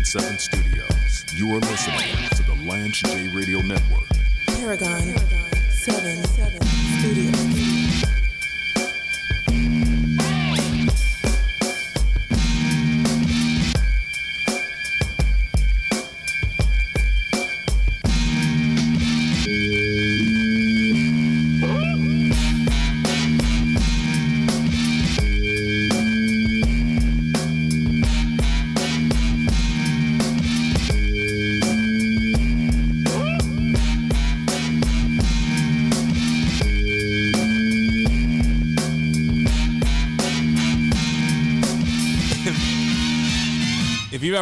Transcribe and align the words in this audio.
Paragon 0.00 0.04
7 0.04 0.38
Studios. 0.38 1.24
You 1.34 1.54
are 1.54 1.58
listening 1.58 2.28
to 2.30 2.42
the 2.44 2.54
Lance 2.66 3.00
J 3.00 3.28
Radio 3.28 3.60
Network. 3.60 4.08
Paragon 4.46 5.18
7 5.68 6.24
Studios. 7.00 8.19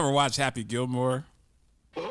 Ever 0.09 0.15
watch 0.15 0.37
Happy 0.37 0.65
Gilmore, 0.65 1.27
the 1.95 2.07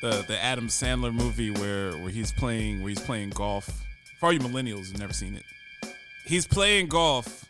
the 0.00 0.38
Adam 0.40 0.68
Sandler 0.68 1.12
movie 1.12 1.50
where 1.50 1.90
where 1.98 2.10
he's 2.10 2.30
playing 2.30 2.82
where 2.82 2.90
he's 2.90 3.00
playing 3.00 3.30
golf. 3.30 3.82
For 4.20 4.26
all 4.26 4.32
you 4.32 4.38
millennials 4.38 4.86
who've 4.86 5.00
never 5.00 5.12
seen 5.12 5.34
it, 5.34 5.42
he's 6.24 6.46
playing 6.46 6.86
golf 6.86 7.46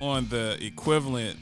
on 0.00 0.28
the 0.28 0.56
equivalent 0.64 1.38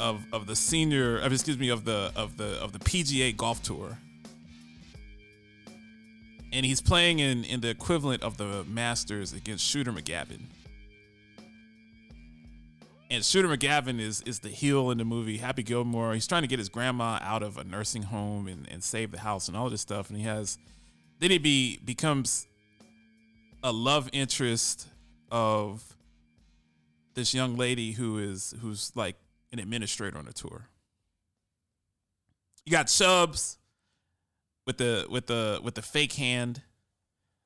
of 0.00 0.24
of 0.32 0.46
the 0.46 0.56
senior, 0.56 1.18
of, 1.18 1.30
excuse 1.30 1.58
me, 1.58 1.68
of 1.68 1.84
the 1.84 2.10
of 2.16 2.38
the 2.38 2.58
of 2.62 2.72
the 2.72 2.78
PGA 2.78 3.36
Golf 3.36 3.62
Tour, 3.62 3.98
and 6.50 6.64
he's 6.64 6.80
playing 6.80 7.18
in 7.18 7.44
in 7.44 7.60
the 7.60 7.68
equivalent 7.68 8.22
of 8.22 8.38
the 8.38 8.64
Masters 8.66 9.34
against 9.34 9.66
Shooter 9.66 9.92
McGavin. 9.92 10.44
And 13.14 13.24
Shooter 13.24 13.46
McGavin 13.48 14.00
is 14.00 14.22
is 14.22 14.40
the 14.40 14.48
heel 14.48 14.90
in 14.90 14.98
the 14.98 15.04
movie. 15.04 15.38
Happy 15.38 15.62
Gilmore. 15.62 16.14
He's 16.14 16.26
trying 16.26 16.42
to 16.42 16.48
get 16.48 16.58
his 16.58 16.68
grandma 16.68 17.20
out 17.22 17.44
of 17.44 17.56
a 17.56 17.62
nursing 17.62 18.02
home 18.02 18.48
and, 18.48 18.68
and 18.68 18.82
save 18.82 19.12
the 19.12 19.20
house 19.20 19.46
and 19.46 19.56
all 19.56 19.70
this 19.70 19.80
stuff. 19.80 20.10
And 20.10 20.18
he 20.18 20.24
has 20.24 20.58
then 21.20 21.30
he 21.30 21.38
be 21.38 21.78
becomes 21.84 22.48
a 23.62 23.72
love 23.72 24.10
interest 24.12 24.88
of 25.30 25.96
this 27.14 27.32
young 27.32 27.56
lady 27.56 27.92
who 27.92 28.18
is 28.18 28.52
who's 28.60 28.90
like 28.96 29.14
an 29.52 29.60
administrator 29.60 30.18
on 30.18 30.24
the 30.24 30.32
tour. 30.32 30.68
You 32.66 32.72
got 32.72 32.88
Chubbs 32.88 33.58
with 34.66 34.78
the 34.78 35.06
with 35.08 35.28
the 35.28 35.60
with 35.62 35.76
the 35.76 35.82
fake 35.82 36.14
hand. 36.14 36.62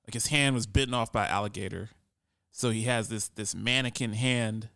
Like 0.06 0.14
his 0.14 0.28
hand 0.28 0.54
was 0.54 0.66
bitten 0.66 0.94
off 0.94 1.12
by 1.12 1.26
alligator. 1.26 1.90
So 2.52 2.70
he 2.70 2.84
has 2.84 3.10
this 3.10 3.28
this 3.28 3.54
mannequin 3.54 4.14
hand 4.14 4.70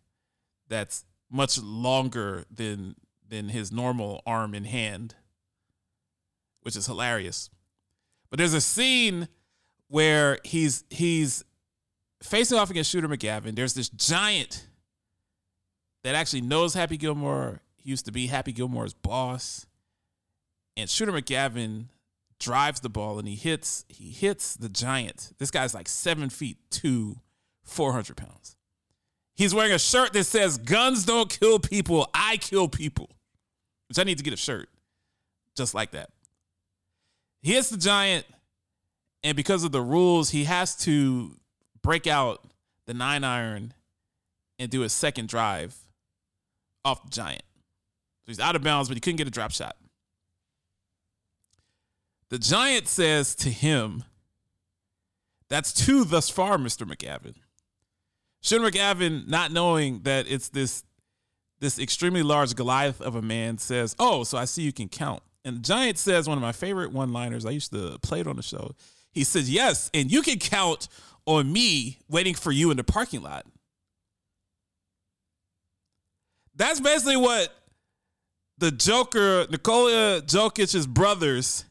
that's 0.67 1.05
much 1.29 1.59
longer 1.61 2.45
than 2.51 2.95
than 3.27 3.49
his 3.49 3.71
normal 3.71 4.21
arm 4.25 4.53
and 4.53 4.67
hand, 4.67 5.15
which 6.61 6.75
is 6.75 6.85
hilarious. 6.85 7.49
But 8.29 8.37
there's 8.37 8.53
a 8.53 8.61
scene 8.61 9.27
where 9.87 10.39
he's 10.43 10.83
he's 10.89 11.43
facing 12.21 12.57
off 12.57 12.69
against 12.69 12.89
Shooter 12.91 13.07
McGavin. 13.07 13.55
There's 13.55 13.73
this 13.73 13.89
giant 13.89 14.67
that 16.03 16.15
actually 16.15 16.41
knows 16.41 16.73
Happy 16.73 16.97
Gilmore. 16.97 17.61
He 17.75 17.89
used 17.89 18.05
to 18.05 18.11
be 18.11 18.27
Happy 18.27 18.51
Gilmore's 18.51 18.93
boss. 18.93 19.65
And 20.75 20.89
Shooter 20.89 21.11
McGavin 21.11 21.85
drives 22.39 22.81
the 22.81 22.89
ball 22.89 23.19
and 23.19 23.27
he 23.27 23.35
hits 23.35 23.85
he 23.87 24.09
hits 24.09 24.55
the 24.55 24.69
giant. 24.69 25.33
This 25.37 25.51
guy's 25.51 25.73
like 25.73 25.87
seven 25.87 26.29
feet 26.29 26.57
two, 26.69 27.17
400 27.63 28.17
pounds. 28.17 28.57
He's 29.35 29.53
wearing 29.53 29.71
a 29.71 29.79
shirt 29.79 30.13
that 30.13 30.25
says 30.25 30.57
"Guns 30.57 31.05
don't 31.05 31.29
kill 31.29 31.59
people, 31.59 32.09
I 32.13 32.37
kill 32.37 32.67
people," 32.67 33.09
which 33.87 33.97
I 33.97 34.03
need 34.03 34.17
to 34.17 34.23
get 34.23 34.33
a 34.33 34.37
shirt 34.37 34.69
just 35.55 35.73
like 35.73 35.91
that. 35.91 36.09
He 37.41 37.53
hits 37.53 37.69
the 37.69 37.77
giant, 37.77 38.25
and 39.23 39.35
because 39.35 39.63
of 39.63 39.71
the 39.71 39.81
rules, 39.81 40.29
he 40.29 40.45
has 40.45 40.75
to 40.77 41.35
break 41.81 42.07
out 42.07 42.47
the 42.85 42.93
nine 42.93 43.23
iron 43.23 43.73
and 44.59 44.69
do 44.69 44.83
a 44.83 44.89
second 44.89 45.29
drive 45.29 45.75
off 46.85 47.03
the 47.03 47.09
giant. 47.09 47.43
So 48.23 48.27
he's 48.27 48.39
out 48.39 48.55
of 48.55 48.63
bounds, 48.63 48.87
but 48.87 48.95
he 48.95 49.01
couldn't 49.01 49.17
get 49.17 49.27
a 49.27 49.31
drop 49.31 49.51
shot. 49.51 49.75
The 52.29 52.39
giant 52.39 52.87
says 52.87 53.35
to 53.35 53.49
him, 53.49 54.05
That's 55.49 55.73
two 55.73 56.03
thus 56.05 56.29
far, 56.29 56.57
Mr. 56.57 56.87
McGavin. 56.89 57.35
Shooter 58.43 58.69
McGavin, 58.69 59.27
not 59.27 59.51
knowing 59.51 60.01
that 60.03 60.27
it's 60.27 60.49
this 60.49 60.83
this 61.59 61.79
extremely 61.79 62.23
large 62.23 62.55
Goliath 62.55 62.99
of 62.99 63.15
a 63.15 63.21
man, 63.21 63.57
says, 63.57 63.95
"Oh, 63.97 64.25
so 64.25 64.37
I 64.37 64.45
see 64.45 64.63
you 64.63 64.73
can 64.73 64.89
count." 64.89 65.23
And 65.45 65.57
the 65.57 65.61
Giant 65.61 65.97
says 65.97 66.27
one 66.27 66.37
of 66.37 66.41
my 66.41 66.51
favorite 66.51 66.91
one-liners. 66.91 67.45
I 67.45 67.51
used 67.51 67.71
to 67.71 67.97
play 67.99 68.19
it 68.19 68.27
on 68.27 68.35
the 68.35 68.43
show. 68.43 68.75
He 69.13 69.23
says, 69.23 69.49
"Yes, 69.49 69.89
and 69.93 70.11
you 70.11 70.21
can 70.21 70.39
count 70.39 70.89
on 71.25 71.53
me 71.53 71.99
waiting 72.09 72.35
for 72.35 72.51
you 72.51 72.69
in 72.69 72.77
the 72.77 72.83
parking 72.83 73.21
lot." 73.21 73.45
That's 76.55 76.81
basically 76.81 77.17
what 77.17 77.55
the 78.57 78.71
Joker, 78.71 79.47
Nikola 79.49 80.21
Jokic's 80.21 80.85
brothers, 80.85 81.63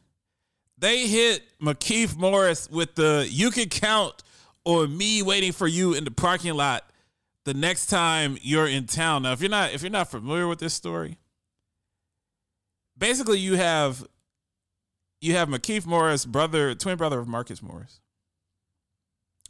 they 0.79 1.07
hit 1.07 1.43
Markieff 1.61 2.17
Morris 2.17 2.69
with 2.71 2.95
the 2.95 3.29
"You 3.31 3.51
can 3.51 3.69
count." 3.69 4.23
Or 4.65 4.87
me 4.87 5.23
waiting 5.23 5.53
for 5.53 5.67
you 5.67 5.93
in 5.95 6.05
the 6.05 6.11
parking 6.11 6.55
lot 6.55 6.91
the 7.45 7.55
next 7.55 7.87
time 7.87 8.39
you're 8.43 8.69
in 8.69 8.87
town. 8.87 9.23
Now, 9.25 9.33
if 9.33 9.41
you're 9.41 9.51
not 9.51 9.73
if 9.73 9.83
you're 9.83 9.91
not 9.91 10.11
familiar 10.11 10.47
with 10.47 10.61
this 10.61 10.75
story, 10.75 11.19
basically 12.97 13.39
you 13.39 13.57
have 13.57 14.07
you 15.21 15.35
have 15.35 15.49
Markieff 15.49 15.87
Morris, 15.87 16.25
brother, 16.25 16.75
twin 16.75 16.97
brother 16.97 17.19
of 17.19 17.29
Marcus 17.29 17.63
Morris. 17.63 18.01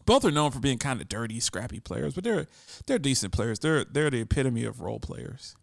Both 0.04 0.24
are 0.24 0.30
known 0.30 0.50
for 0.50 0.58
being 0.58 0.78
kind 0.78 1.00
of 1.00 1.08
dirty, 1.08 1.40
scrappy 1.40 1.80
players, 1.80 2.14
but 2.14 2.24
they're 2.24 2.46
they're 2.86 2.98
decent 2.98 3.32
players. 3.32 3.58
They're 3.58 3.84
they're 3.84 4.10
the 4.10 4.20
epitome 4.22 4.64
of 4.64 4.80
role 4.80 5.00
players. 5.00 5.54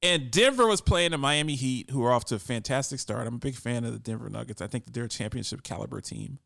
And 0.00 0.30
Denver 0.30 0.66
was 0.68 0.80
playing 0.80 1.10
the 1.10 1.18
Miami 1.18 1.56
Heat, 1.56 1.90
who 1.90 2.04
are 2.04 2.12
off 2.12 2.24
to 2.26 2.36
a 2.36 2.38
fantastic 2.38 3.00
start. 3.00 3.26
I'm 3.26 3.34
a 3.34 3.38
big 3.38 3.56
fan 3.56 3.84
of 3.84 3.92
the 3.92 3.98
Denver 3.98 4.30
Nuggets. 4.30 4.62
I 4.62 4.68
think 4.68 4.92
they're 4.92 5.04
a 5.04 5.08
championship 5.08 5.64
caliber 5.64 6.00
team. 6.00 6.38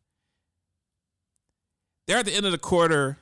They're 2.07 2.17
at 2.17 2.25
the 2.25 2.33
end 2.33 2.45
of 2.45 2.51
the 2.51 2.57
quarter. 2.57 3.17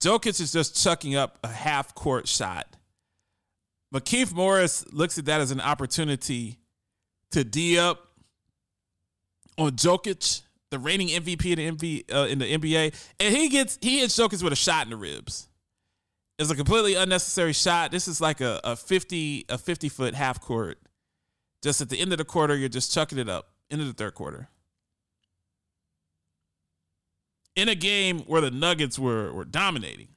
Jokic 0.00 0.40
is 0.40 0.52
just 0.52 0.82
chucking 0.82 1.14
up 1.14 1.38
a 1.44 1.48
half 1.48 1.94
court 1.94 2.28
shot. 2.28 2.66
Markieff 3.94 4.32
Morris 4.32 4.84
looks 4.92 5.18
at 5.18 5.26
that 5.26 5.40
as 5.40 5.50
an 5.50 5.60
opportunity 5.60 6.58
to 7.30 7.44
D 7.44 7.78
up 7.78 8.08
on 9.58 9.72
Jokic, 9.72 10.42
the 10.70 10.78
reigning 10.78 11.08
MVP 11.08 11.58
in 11.58 11.76
the, 11.76 12.04
uh, 12.12 12.26
in 12.28 12.38
the 12.38 12.46
NBA, 12.46 12.94
and 13.20 13.36
he 13.36 13.48
gets 13.48 13.78
he 13.82 14.00
hits 14.00 14.16
Jokic 14.18 14.42
with 14.42 14.52
a 14.52 14.56
shot 14.56 14.86
in 14.86 14.90
the 14.90 14.96
ribs. 14.96 15.48
It's 16.38 16.50
a 16.50 16.56
completely 16.56 16.94
unnecessary 16.94 17.52
shot. 17.52 17.90
This 17.92 18.08
is 18.08 18.20
like 18.20 18.40
a, 18.40 18.60
a 18.64 18.76
50 18.76 19.44
a 19.48 19.58
50 19.58 19.88
foot 19.90 20.14
half 20.14 20.40
court. 20.40 20.78
Just 21.62 21.80
at 21.80 21.90
the 21.90 22.00
end 22.00 22.12
of 22.12 22.18
the 22.18 22.24
quarter, 22.24 22.56
you're 22.56 22.68
just 22.68 22.92
chucking 22.92 23.18
it 23.18 23.28
up 23.28 23.50
into 23.70 23.84
the 23.84 23.92
third 23.92 24.14
quarter 24.14 24.48
in 27.56 27.68
a 27.68 27.74
game 27.74 28.20
where 28.20 28.40
the 28.40 28.50
Nuggets 28.50 28.98
were 28.98 29.32
were 29.32 29.44
dominating. 29.44 30.08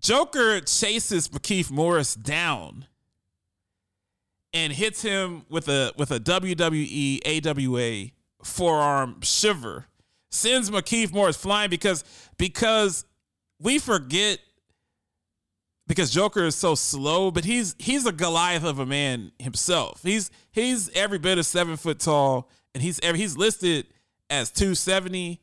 Joker 0.00 0.60
chases 0.60 1.28
Markieff 1.28 1.70
Morris 1.70 2.14
down 2.14 2.86
and 4.52 4.72
hits 4.72 5.02
him 5.02 5.44
with 5.48 5.68
a 5.68 5.92
with 5.96 6.10
a 6.10 6.18
WWE 6.18 7.46
AWA 7.46 8.10
forearm 8.42 9.20
shiver. 9.22 9.86
Sends 10.30 10.70
Markieff 10.70 11.12
Morris 11.12 11.36
flying 11.36 11.70
because 11.70 12.04
because 12.38 13.04
we 13.58 13.78
forget 13.78 14.38
because 15.86 16.10
Joker 16.10 16.44
is 16.44 16.54
so 16.54 16.74
slow, 16.74 17.30
but 17.30 17.44
he's 17.44 17.74
he's 17.78 18.06
a 18.06 18.12
Goliath 18.12 18.64
of 18.64 18.78
a 18.78 18.86
man 18.86 19.32
himself. 19.38 20.02
He's 20.02 20.30
he's 20.52 20.88
every 20.90 21.18
bit 21.18 21.36
of 21.38 21.44
seven 21.46 21.76
foot 21.76 21.98
tall, 21.98 22.48
and 22.74 22.82
he's 22.82 23.00
every, 23.02 23.18
he's 23.20 23.36
listed 23.36 23.86
as 24.30 24.50
270, 24.50 25.40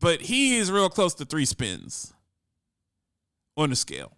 but 0.00 0.22
he 0.22 0.56
is 0.56 0.70
real 0.70 0.88
close 0.88 1.14
to 1.14 1.24
three 1.24 1.44
spins 1.44 2.14
on 3.56 3.70
the 3.70 3.76
scale. 3.76 4.12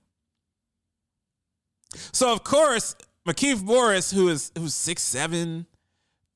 So 2.13 2.33
of 2.33 2.45
course, 2.45 2.95
Markieff 3.27 3.63
Morris, 3.63 4.11
who 4.11 4.29
is 4.29 4.53
who's 4.57 4.75
6'7, 4.75 5.67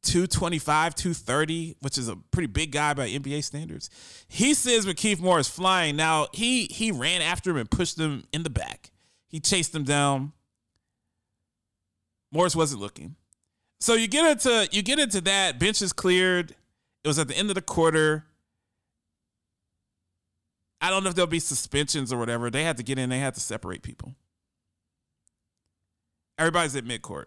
225, 0.02 0.94
230, 0.94 1.76
which 1.80 1.98
is 1.98 2.08
a 2.08 2.16
pretty 2.16 2.46
big 2.46 2.72
guy 2.72 2.94
by 2.94 3.08
NBA 3.08 3.44
standards. 3.44 3.90
He 4.28 4.54
says 4.54 4.86
Markieff 4.86 5.20
Morris 5.20 5.48
flying. 5.48 5.96
Now, 5.96 6.28
he 6.32 6.66
he 6.66 6.92
ran 6.92 7.20
after 7.20 7.50
him 7.50 7.58
and 7.58 7.70
pushed 7.70 7.98
him 7.98 8.24
in 8.32 8.42
the 8.42 8.50
back. 8.50 8.90
He 9.28 9.40
chased 9.40 9.74
him 9.74 9.84
down. 9.84 10.32
Morris 12.32 12.56
wasn't 12.56 12.80
looking. 12.80 13.16
So 13.80 13.94
you 13.94 14.08
get 14.08 14.30
into 14.30 14.68
you 14.72 14.82
get 14.82 14.98
into 14.98 15.20
that. 15.22 15.58
Bench 15.58 15.82
is 15.82 15.92
cleared. 15.92 16.54
It 17.04 17.08
was 17.08 17.18
at 17.18 17.28
the 17.28 17.36
end 17.36 17.48
of 17.48 17.54
the 17.54 17.62
quarter. 17.62 18.26
I 20.80 20.90
don't 20.90 21.02
know 21.02 21.10
if 21.10 21.16
there'll 21.16 21.26
be 21.26 21.40
suspensions 21.40 22.12
or 22.12 22.18
whatever. 22.18 22.50
They 22.50 22.64
had 22.64 22.76
to 22.76 22.82
get 22.82 22.98
in, 22.98 23.10
they 23.10 23.18
had 23.18 23.34
to 23.34 23.40
separate 23.40 23.82
people. 23.82 24.14
Everybody's 26.38 26.76
at 26.76 26.84
midcourt. 26.84 27.26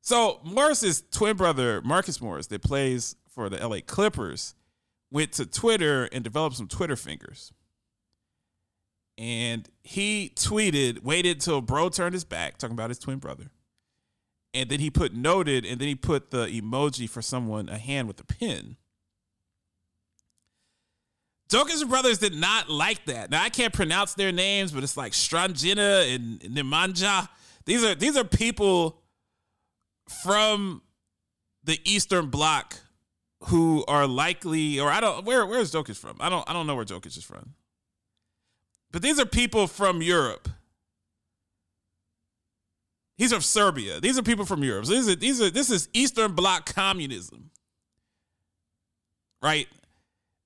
So 0.00 0.40
Morris's 0.44 1.02
twin 1.10 1.36
brother, 1.36 1.80
Marcus 1.82 2.20
Morris, 2.20 2.48
that 2.48 2.62
plays 2.62 3.16
for 3.28 3.48
the 3.48 3.66
LA 3.66 3.78
Clippers, 3.86 4.54
went 5.10 5.32
to 5.32 5.46
Twitter 5.46 6.04
and 6.06 6.22
developed 6.24 6.56
some 6.56 6.68
Twitter 6.68 6.96
fingers. 6.96 7.52
And 9.16 9.68
he 9.82 10.32
tweeted, 10.34 11.02
waited 11.02 11.40
till 11.40 11.60
bro 11.60 11.88
turned 11.88 12.14
his 12.14 12.24
back, 12.24 12.58
talking 12.58 12.74
about 12.74 12.90
his 12.90 12.98
twin 12.98 13.18
brother. 13.18 13.50
And 14.52 14.68
then 14.68 14.80
he 14.80 14.90
put 14.90 15.14
noted, 15.14 15.64
and 15.64 15.80
then 15.80 15.88
he 15.88 15.94
put 15.94 16.30
the 16.30 16.46
emoji 16.46 17.08
for 17.08 17.22
someone, 17.22 17.68
a 17.68 17.78
hand 17.78 18.08
with 18.08 18.20
a 18.20 18.24
pin. 18.24 18.76
Jokic 21.48 21.88
brothers 21.88 22.18
did 22.18 22.34
not 22.34 22.70
like 22.70 23.04
that. 23.04 23.30
Now 23.30 23.42
I 23.42 23.48
can't 23.48 23.72
pronounce 23.72 24.14
their 24.14 24.32
names, 24.32 24.72
but 24.72 24.82
it's 24.82 24.96
like 24.96 25.12
Stranjina 25.12 26.14
and 26.14 26.40
Nemanja. 26.40 27.28
These 27.66 27.84
are 27.84 27.94
these 27.94 28.16
are 28.16 28.24
people 28.24 29.02
from 30.22 30.82
the 31.64 31.78
Eastern 31.84 32.26
Bloc 32.26 32.76
who 33.44 33.84
are 33.86 34.06
likely, 34.06 34.80
or 34.80 34.90
I 34.90 35.00
don't 35.00 35.24
where 35.24 35.44
where's 35.46 35.72
Jokic 35.72 35.96
from? 35.96 36.16
I 36.20 36.28
don't 36.28 36.48
I 36.48 36.52
don't 36.52 36.66
know 36.66 36.74
where 36.74 36.84
Jokic 36.84 37.16
is 37.16 37.24
from. 37.24 37.54
But 38.90 39.02
these 39.02 39.18
are 39.18 39.26
people 39.26 39.66
from 39.66 40.02
Europe. 40.02 40.48
He's 43.16 43.32
from 43.32 43.42
Serbia. 43.42 44.00
These 44.00 44.18
are 44.18 44.22
people 44.22 44.44
from 44.44 44.64
Europe. 44.64 44.86
So 44.86 44.92
these 44.92 45.08
are, 45.08 45.14
these 45.14 45.40
are 45.40 45.50
this 45.50 45.70
is 45.70 45.88
Eastern 45.92 46.32
Bloc 46.32 46.72
communism. 46.72 47.50
Right? 49.42 49.68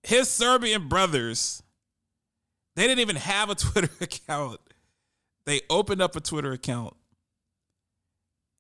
His 0.03 0.29
Serbian 0.29 0.89
brothers, 0.89 1.63
they 2.77 2.83
didn't 2.83 3.01
even 3.01 3.17
have 3.17 3.51
a 3.51 3.55
Twitter 3.57 3.91
account. 4.01 4.61
They 5.47 5.63
opened 5.71 6.03
up 6.03 6.15
a 6.15 6.21
Twitter 6.21 6.53
account 6.53 6.95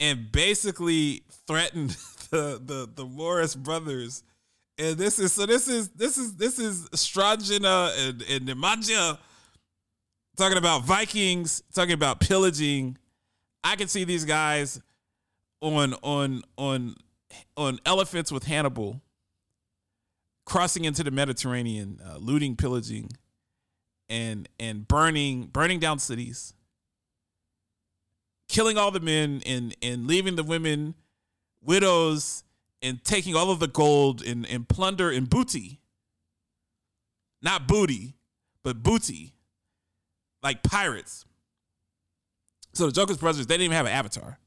and 0.00 0.30
basically 0.32 1.22
threatened 1.46 1.90
the 2.30 2.60
the 2.64 2.88
the 2.94 3.04
Morris 3.04 3.54
brothers. 3.54 4.22
And 4.78 4.96
this 4.96 5.18
is 5.18 5.32
so 5.32 5.46
this 5.46 5.68
is 5.68 5.88
this 5.90 6.18
is 6.18 6.36
this 6.36 6.58
is 6.58 6.88
Strangina 6.90 8.08
and, 8.08 8.22
and 8.22 8.48
Nemanja 8.48 9.18
talking 10.36 10.58
about 10.58 10.84
Vikings, 10.84 11.62
talking 11.74 11.94
about 11.94 12.20
pillaging. 12.20 12.96
I 13.64 13.76
can 13.76 13.88
see 13.88 14.04
these 14.04 14.24
guys 14.24 14.80
on 15.60 15.94
on 16.02 16.42
on 16.56 16.94
on 17.56 17.80
elephants 17.84 18.30
with 18.30 18.44
Hannibal 18.44 19.00
crossing 20.48 20.84
into 20.84 21.04
the 21.04 21.10
Mediterranean, 21.10 22.00
uh, 22.04 22.16
looting, 22.18 22.56
pillaging, 22.56 23.10
and 24.08 24.48
and 24.58 24.88
burning 24.88 25.46
burning 25.46 25.78
down 25.78 25.98
cities 25.98 26.54
killing 28.48 28.78
all 28.78 28.90
the 28.90 29.00
men 29.00 29.42
and 29.46 29.76
and 29.82 30.06
leaving 30.06 30.36
the 30.36 30.42
women 30.42 30.94
widows 31.62 32.44
and 32.82 33.02
taking 33.04 33.34
all 33.34 33.50
of 33.50 33.60
the 33.60 33.66
gold 33.66 34.22
and, 34.22 34.46
and 34.46 34.68
plunder 34.68 35.10
and 35.10 35.28
booty. 35.28 35.80
Not 37.42 37.68
booty, 37.68 38.14
but 38.62 38.82
booty. 38.82 39.34
Like 40.42 40.62
pirates. 40.62 41.24
So 42.72 42.86
the 42.86 42.92
Joker's 42.92 43.16
brothers, 43.16 43.46
they 43.46 43.54
didn't 43.54 43.64
even 43.64 43.76
have 43.76 43.86
an 43.86 43.92
avatar. 43.92 44.38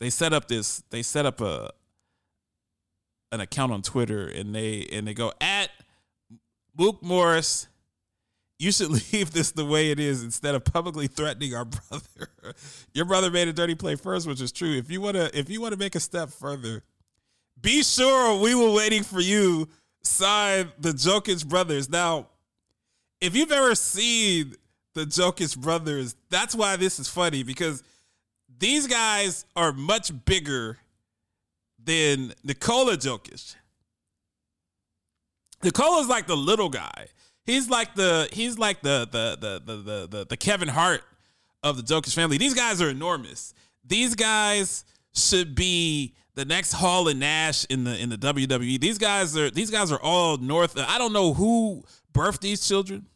They 0.00 0.10
set 0.10 0.32
up 0.32 0.48
this, 0.48 0.82
they 0.90 1.02
set 1.02 1.26
up 1.26 1.40
a 1.40 1.70
an 3.32 3.40
account 3.40 3.72
on 3.72 3.82
Twitter 3.82 4.26
and 4.26 4.54
they 4.54 4.86
and 4.92 5.06
they 5.06 5.14
go 5.14 5.32
at 5.40 5.70
Mook 6.76 7.02
Morris 7.02 7.68
you 8.58 8.72
should 8.72 8.90
leave 9.12 9.32
this 9.32 9.52
the 9.52 9.64
way 9.64 9.90
it 9.90 10.00
is 10.00 10.22
instead 10.22 10.54
of 10.54 10.64
publicly 10.64 11.06
threatening 11.06 11.54
our 11.54 11.64
brother. 11.64 12.30
Your 12.94 13.04
brother 13.04 13.30
made 13.30 13.48
a 13.48 13.52
dirty 13.52 13.74
play 13.74 13.96
first, 13.96 14.26
which 14.26 14.40
is 14.40 14.52
true. 14.52 14.76
If 14.76 14.90
you 14.90 15.00
wanna, 15.00 15.30
if 15.34 15.50
you 15.50 15.60
wanna 15.60 15.76
make 15.76 15.94
a 15.94 16.00
step 16.00 16.30
further, 16.30 16.82
be 17.60 17.82
sure 17.82 18.40
we 18.40 18.54
were 18.54 18.72
waiting 18.72 19.02
for 19.02 19.20
you. 19.20 19.68
Sign 20.02 20.70
the 20.78 20.90
Jokic 20.90 21.46
brothers. 21.46 21.88
Now, 21.88 22.28
if 23.20 23.34
you've 23.34 23.52
ever 23.52 23.74
seen 23.74 24.54
the 24.94 25.04
Jokic 25.04 25.58
brothers, 25.58 26.14
that's 26.30 26.54
why 26.54 26.76
this 26.76 26.98
is 26.98 27.08
funny 27.08 27.42
because 27.42 27.82
these 28.58 28.86
guys 28.86 29.44
are 29.56 29.72
much 29.72 30.12
bigger 30.24 30.78
than 31.86 32.34
Nikola 32.44 32.96
Jokic. 32.96 33.54
Nikola's 35.62 36.08
like 36.08 36.26
the 36.26 36.36
little 36.36 36.68
guy. 36.68 37.08
He's 37.44 37.70
like 37.70 37.94
the 37.94 38.28
he's 38.32 38.58
like 38.58 38.82
the 38.82 39.08
the 39.10 39.38
the 39.40 39.62
the 39.64 40.06
the 40.08 40.26
the, 40.26 40.36
Kevin 40.36 40.68
Hart 40.68 41.02
of 41.62 41.76
the 41.76 41.82
Jokic 41.82 42.12
family. 42.12 42.38
These 42.38 42.54
guys 42.54 42.82
are 42.82 42.90
enormous. 42.90 43.54
These 43.84 44.14
guys 44.16 44.84
should 45.14 45.54
be 45.54 46.14
the 46.34 46.44
next 46.44 46.72
Hall 46.72 47.08
and 47.08 47.20
Nash 47.20 47.64
in 47.70 47.84
the 47.84 47.96
in 47.98 48.10
the 48.10 48.18
WWE. 48.18 48.80
These 48.80 48.98
guys 48.98 49.36
are 49.36 49.50
these 49.50 49.70
guys 49.70 49.90
are 49.92 50.00
all 50.00 50.36
north. 50.36 50.78
I 50.78 50.98
don't 50.98 51.12
know 51.12 51.32
who 51.34 51.84
birthed 52.12 52.40
these 52.40 52.66
children. 52.66 53.06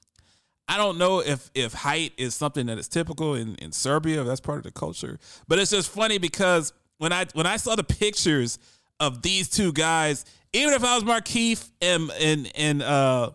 I 0.69 0.77
don't 0.77 0.99
know 0.99 1.19
if 1.19 1.51
if 1.55 1.73
height 1.73 2.13
is 2.17 2.37
something 2.37 2.67
that 2.67 2.79
is 2.79 2.87
typical 2.87 3.35
in, 3.35 3.57
in 3.57 3.73
Serbia, 3.73 4.23
that's 4.23 4.41
part 4.41 4.59
of 4.59 4.65
the 4.65 4.71
culture. 4.71 5.19
But 5.49 5.59
it's 5.59 5.73
just 5.73 5.91
funny 5.91 6.19
because 6.19 6.73
when 7.01 7.15
I 7.15 7.25
when 7.33 7.47
I 7.47 7.57
saw 7.57 7.77
the 7.77 7.83
pictures 7.83 8.59
of 9.01 9.23
these 9.23 9.49
two 9.49 9.73
guys, 9.73 10.27
even 10.53 10.75
if 10.75 10.85
I 10.85 10.95
was 10.95 11.03
Markieff 11.03 11.71
and 11.81 12.11
and 12.21 12.53
and 12.55 12.83
uh 12.83 13.31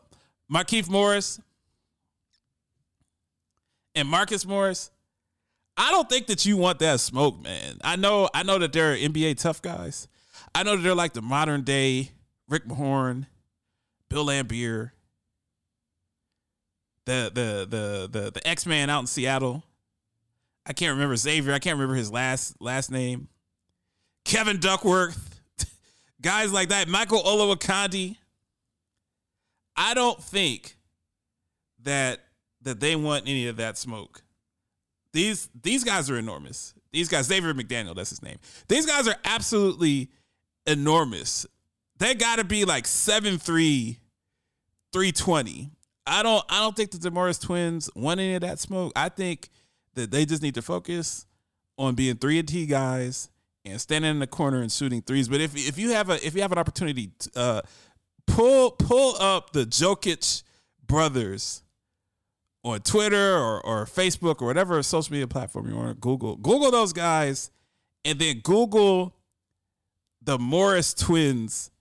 Markieff 0.54 0.88
Morris 0.88 1.40
and 3.96 4.08
Marcus 4.08 4.46
Morris, 4.46 4.92
I 5.76 5.90
don't 5.90 6.08
think 6.08 6.28
that 6.28 6.46
you 6.46 6.58
want 6.58 6.78
that 6.80 7.00
smoke, 7.00 7.42
man. 7.42 7.80
I 7.84 7.96
know, 7.96 8.30
I 8.36 8.44
know 8.44 8.60
that 8.60 8.72
they're 8.72 8.96
NBA 8.96 9.42
tough 9.42 9.64
guys. 9.64 10.08
I 10.54 10.62
know 10.62 10.76
that 10.76 10.84
they're 10.84 10.94
like 10.94 11.14
the 11.14 11.24
modern 11.24 11.64
day 11.64 12.12
Rick 12.48 12.68
Mahorn, 12.68 13.26
Bill 14.10 14.28
Laimbeer, 14.28 14.92
the 17.06 17.32
the 17.34 17.68
the 17.68 18.20
the 18.20 18.32
the 18.32 18.48
X 18.48 18.68
Man 18.68 18.92
out 18.92 19.00
in 19.00 19.08
Seattle. 19.08 19.64
I 20.68 20.74
can't 20.74 20.94
remember 20.94 21.16
Xavier. 21.16 21.54
I 21.54 21.60
can't 21.60 21.78
remember 21.78 21.96
his 21.96 22.12
last 22.12 22.62
last 22.62 22.92
name. 22.92 23.28
Kevin 24.26 24.60
Duckworth, 24.60 25.40
guys 26.22 26.52
like 26.52 26.70
that. 26.70 26.90
Michael 26.90 27.24
Olowokandi. 27.24 28.18
I 29.78 29.94
don't 29.94 30.22
think 30.22 30.76
that 31.84 32.20
that 32.62 32.80
they 32.80 32.96
want 32.96 33.24
any 33.28 33.48
of 33.48 33.58
that 33.58 33.78
smoke. 33.78 34.24
These 35.14 35.50
these 35.62 35.84
guys 35.84 36.10
are 36.10 36.18
enormous. 36.18 36.74
These 36.92 37.10
guys, 37.10 37.28
David 37.28 37.56
McDaniel, 37.56 37.96
that's 37.96 38.10
his 38.10 38.24
name. 38.24 38.38
These 38.68 38.86
guys 38.86 39.08
are 39.08 39.16
absolutely 39.26 40.10
enormous. 40.66 41.46
They 41.98 42.16
got 42.16 42.38
to 42.38 42.46
be 42.46 42.64
like 42.64 42.86
7'3, 42.86 43.98
320. 44.94 45.72
I 46.08 46.24
don't 46.24 46.44
I 46.50 46.60
don't 46.62 46.76
think 46.76 46.92
the 46.92 46.98
DeMorris 46.98 47.42
twins 47.42 47.90
want 47.96 48.20
any 48.20 48.36
of 48.36 48.42
that 48.42 48.60
smoke. 48.60 48.94
I 48.96 49.10
think 49.10 49.50
that 49.94 50.12
they 50.12 50.26
just 50.26 50.42
need 50.42 50.56
to 50.56 50.62
focus 50.62 51.26
on 51.78 51.96
being 51.96 52.16
3 52.16 52.40
and 52.40 52.48
D 52.48 52.66
guys 52.66 53.30
and 53.66 53.82
standing 53.82 54.12
in 54.12 54.20
the 54.20 54.28
corner 54.28 54.62
and 54.62 54.72
shooting 54.72 55.02
threes. 55.02 55.28
But 55.28 55.42
if 55.42 55.56
if 55.56 55.78
you 55.78 55.92
have 55.92 56.10
a 56.10 56.26
if 56.26 56.36
you 56.36 56.42
have 56.42 56.52
an 56.52 56.58
opportunity 56.58 57.12
to, 57.20 57.32
uh, 57.36 57.62
pull 58.28 58.72
pull 58.72 59.16
up 59.20 59.52
the 59.52 59.66
Jokic 59.66 60.44
brothers 60.86 61.64
on 62.64 62.80
Twitter 62.82 63.38
or, 63.38 63.66
or 63.66 63.86
Facebook 63.86 64.42
or 64.42 64.48
whatever 64.48 64.82
social 64.84 65.14
media 65.14 65.28
platform 65.28 65.70
you 65.70 65.76
want. 65.76 66.00
Google 66.00 66.36
Google 66.36 66.72
those 66.72 66.94
guys, 66.94 67.52
and 68.04 68.20
then 68.20 68.40
Google 68.40 69.16
the 70.22 70.38
Morris 70.40 70.94
twins. 70.94 71.72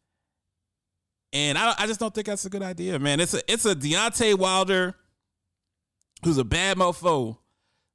And 1.33 1.59
I, 1.59 1.75
I 1.79 1.87
just 1.87 1.99
don't 1.99 2.15
think 2.15 2.29
that's 2.29 2.45
a 2.45 2.51
good 2.51 2.63
idea, 2.63 2.99
man. 2.99 3.19
It's 3.19 3.35
a 3.35 3.41
it's 3.53 3.67
a 3.67 3.75
Deontay 3.75 4.39
Wilder 4.39 4.95
who's 6.23 6.39
a 6.39 6.45
bad 6.45 6.77
mofo, 6.77 7.39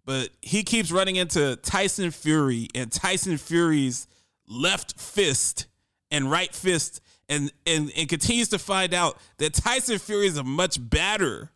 but 0.10 0.32
he 0.42 0.64
keeps 0.64 0.92
running 0.92 1.18
into 1.18 1.56
Tyson 1.58 2.10
Fury 2.10 2.68
and 2.74 2.92
Tyson 2.92 3.38
Fury's 3.38 4.08
left 4.48 5.00
fist 5.00 5.68
and 6.10 6.32
right 6.32 6.52
fist 6.52 7.00
and 7.30 7.52
and 7.68 7.92
and 7.96 8.10
continues 8.10 8.48
to 8.48 8.58
find 8.58 8.96
out 8.96 9.20
that 9.38 9.54
Tyson 9.54 10.00
Fury 10.00 10.26
is 10.26 10.36
a 10.36 10.44
much 10.44 10.80
better 10.82 11.52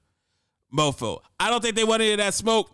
mofo. 0.71 1.21
I 1.39 1.49
don't 1.49 1.63
think 1.63 1.75
they 1.75 1.83
want 1.83 2.03
any 2.03 2.11
of 2.11 2.19
that 2.19 2.35
smoke. 2.35 2.69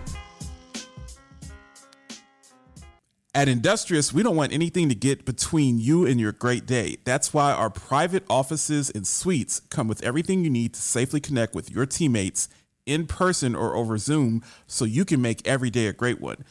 At 3.35 3.49
Industrious, 3.49 4.13
we 4.13 4.23
don't 4.23 4.37
want 4.37 4.53
anything 4.53 4.91
to 4.91 4.95
get 4.95 5.25
between 5.25 5.79
you 5.79 6.05
and 6.05 6.21
your 6.21 6.33
great 6.33 6.67
day. 6.67 6.99
That's 7.05 7.33
why 7.33 7.53
our 7.53 7.71
private 7.71 8.25
offices 8.29 8.91
and 8.91 9.07
suites 9.07 9.61
come 9.61 9.89
with 9.89 10.03
everything 10.03 10.45
you 10.45 10.51
need 10.51 10.75
to 10.75 10.83
safely 10.83 11.21
connect 11.21 11.55
with 11.55 11.71
your 11.71 11.87
teammates 11.87 12.49
in 12.87 13.07
person 13.07 13.55
or 13.55 13.77
over 13.77 13.99
Zoom 13.99 14.43
so 14.67 14.85
you 14.85 15.05
can 15.05 15.23
make 15.23 15.47
every 15.47 15.71
day 15.71 15.87
a 15.87 15.93
great 15.93 16.21
one. 16.21 16.45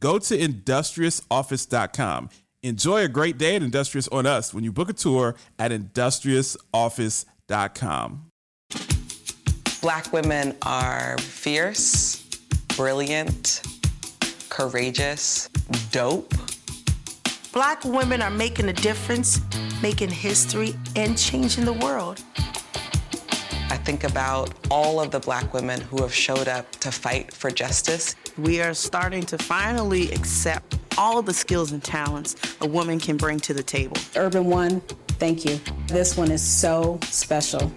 Go 0.00 0.18
to 0.18 0.36
industriousoffice.com. 0.36 2.30
Enjoy 2.62 3.04
a 3.04 3.08
great 3.08 3.36
day 3.38 3.56
at 3.56 3.62
Industrious 3.62 4.08
on 4.08 4.26
us 4.26 4.52
when 4.52 4.64
you 4.64 4.72
book 4.72 4.88
a 4.88 4.92
tour 4.92 5.36
at 5.58 5.70
industriousoffice.com. 5.70 8.30
Black 9.80 10.12
women 10.12 10.56
are 10.62 11.16
fierce, 11.18 12.24
brilliant, 12.76 13.62
courageous, 14.48 15.48
dope. 15.92 16.34
Black 17.52 17.84
women 17.84 18.20
are 18.20 18.30
making 18.30 18.68
a 18.68 18.72
difference, 18.72 19.40
making 19.80 20.10
history, 20.10 20.74
and 20.96 21.16
changing 21.16 21.64
the 21.64 21.72
world. 21.72 22.20
I 23.68 23.76
think 23.76 24.04
about 24.04 24.52
all 24.70 25.00
of 25.00 25.10
the 25.10 25.18
black 25.18 25.52
women 25.52 25.80
who 25.80 26.00
have 26.02 26.14
showed 26.14 26.46
up 26.46 26.70
to 26.76 26.92
fight 26.92 27.32
for 27.32 27.50
justice. 27.50 28.14
We 28.38 28.60
are 28.60 28.74
starting 28.74 29.24
to 29.24 29.38
finally 29.38 30.12
accept 30.12 30.78
all 30.96 31.18
of 31.18 31.26
the 31.26 31.34
skills 31.34 31.72
and 31.72 31.82
talents 31.82 32.36
a 32.60 32.66
woman 32.66 33.00
can 33.00 33.16
bring 33.16 33.40
to 33.40 33.52
the 33.52 33.62
table. 33.62 33.96
Urban 34.14 34.46
One, 34.46 34.80
thank 35.18 35.44
you. 35.44 35.60
This 35.88 36.16
one 36.16 36.30
is 36.30 36.42
so 36.42 37.00
special. 37.02 37.72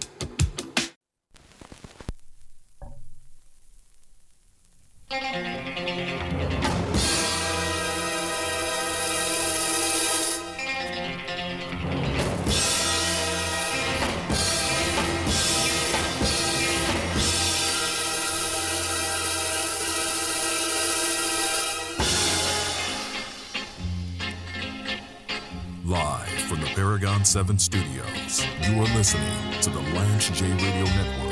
Paragon 27.19 27.25
7 27.25 27.59
studios, 27.59 28.45
you 28.61 28.79
are 28.79 28.95
listening 28.95 29.61
to 29.61 29.69
the 29.69 29.79
Lance 29.93 30.29
J 30.29 30.45
Radio 30.53 30.85
Network. 30.85 31.28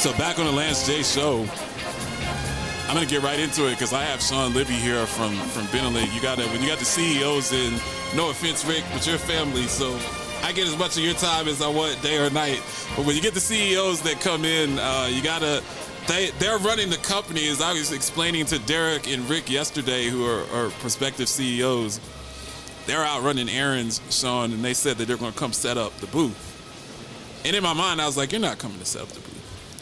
So 0.00 0.16
back 0.16 0.38
on 0.38 0.46
the 0.46 0.52
Lance 0.52 0.86
J 0.86 1.02
show, 1.02 1.46
I'm 2.88 2.94
gonna 2.94 3.04
get 3.04 3.22
right 3.22 3.38
into 3.38 3.66
it 3.66 3.72
because 3.72 3.92
I 3.92 4.02
have 4.04 4.22
Sean 4.22 4.54
Libby 4.54 4.72
here 4.72 5.04
from 5.04 5.36
from 5.36 5.64
Benelink. 5.66 6.14
You 6.14 6.22
got 6.22 6.38
to 6.38 6.46
when 6.46 6.62
you 6.62 6.68
got 6.68 6.78
the 6.78 6.86
CEOs 6.86 7.52
in. 7.52 7.74
No 8.16 8.30
offense, 8.30 8.64
Rick, 8.64 8.82
but 8.94 9.06
your 9.06 9.18
family, 9.18 9.64
so 9.64 9.94
I 10.42 10.52
get 10.52 10.66
as 10.66 10.78
much 10.78 10.96
of 10.96 11.04
your 11.04 11.12
time 11.12 11.48
as 11.48 11.60
I 11.60 11.68
want, 11.68 12.00
day 12.00 12.16
or 12.16 12.30
night. 12.30 12.62
But 12.96 13.04
when 13.04 13.14
you 13.14 13.20
get 13.20 13.34
the 13.34 13.40
CEOs 13.40 14.00
that 14.00 14.22
come 14.22 14.46
in, 14.46 14.78
uh, 14.78 15.10
you 15.12 15.22
gotta. 15.22 15.62
They, 16.08 16.30
they're 16.38 16.56
running 16.56 16.88
the 16.88 16.96
company, 16.96 17.46
as 17.48 17.60
I 17.60 17.74
was 17.74 17.92
explaining 17.92 18.46
to 18.46 18.58
Derek 18.60 19.06
and 19.06 19.28
Rick 19.28 19.50
yesterday, 19.50 20.06
who 20.06 20.24
are, 20.24 20.44
are 20.54 20.70
prospective 20.80 21.28
CEOs. 21.28 22.00
They're 22.86 23.04
out 23.04 23.22
running 23.22 23.50
errands, 23.50 24.00
Sean, 24.08 24.50
and 24.54 24.64
they 24.64 24.72
said 24.72 24.96
that 24.96 25.08
they're 25.08 25.18
going 25.18 25.32
to 25.32 25.38
come 25.38 25.52
set 25.52 25.76
up 25.76 25.94
the 25.98 26.06
booth. 26.06 27.42
And 27.44 27.54
in 27.54 27.62
my 27.62 27.74
mind, 27.74 28.00
I 28.00 28.06
was 28.06 28.16
like, 28.16 28.32
"You're 28.32 28.40
not 28.40 28.56
coming 28.58 28.78
to 28.78 28.86
set 28.86 29.02
up 29.02 29.08
the 29.08 29.20
booth. 29.20 29.29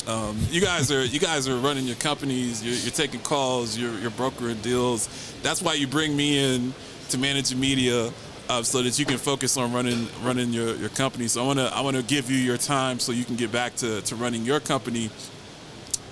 Um, 0.08 0.38
you 0.48 0.62
guys 0.62 0.90
are 0.90 1.04
you 1.04 1.20
guys 1.20 1.46
are 1.48 1.56
running 1.56 1.84
your 1.84 1.96
companies. 1.96 2.64
You're, 2.64 2.74
you're 2.76 2.90
taking 2.90 3.20
calls. 3.20 3.76
You're, 3.76 3.92
you're 3.98 4.10
brokering 4.10 4.56
deals. 4.62 5.06
That's 5.42 5.60
why 5.60 5.74
you 5.74 5.86
bring 5.86 6.16
me 6.16 6.54
in 6.54 6.72
to 7.10 7.18
manage 7.18 7.50
your 7.50 7.60
media, 7.60 8.10
uh, 8.48 8.62
so 8.62 8.82
that 8.82 8.98
you 8.98 9.04
can 9.04 9.18
focus 9.18 9.58
on 9.58 9.70
running 9.70 10.08
running 10.22 10.50
your, 10.50 10.74
your 10.76 10.88
company. 10.88 11.28
So 11.28 11.44
I 11.44 11.46
want 11.46 11.58
to 11.58 11.66
I 11.74 11.82
want 11.82 11.98
to 11.98 12.02
give 12.02 12.30
you 12.30 12.38
your 12.38 12.56
time 12.56 12.98
so 12.98 13.12
you 13.12 13.26
can 13.26 13.36
get 13.36 13.52
back 13.52 13.76
to, 13.76 14.00
to 14.00 14.16
running 14.16 14.44
your 14.46 14.60
company. 14.60 15.10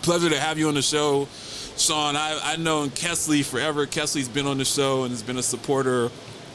Pleasure 0.03 0.29
to 0.29 0.39
have 0.39 0.59
you 0.59 0.69
on 0.69 0.75
the 0.75 0.83
show, 0.83 1.27
Sean. 1.79 2.17
I 2.17 2.39
I've 2.45 2.61
known 2.61 2.91
Kesley 2.91 3.43
forever. 3.43 3.87
Kesley's 3.87 4.29
been 4.29 4.47
on 4.47 4.59
the 4.59 4.67
show 4.67 5.05
and 5.05 5.11
has 5.11 5.23
been 5.23 5.39
a 5.39 5.43
supporter 5.43 6.11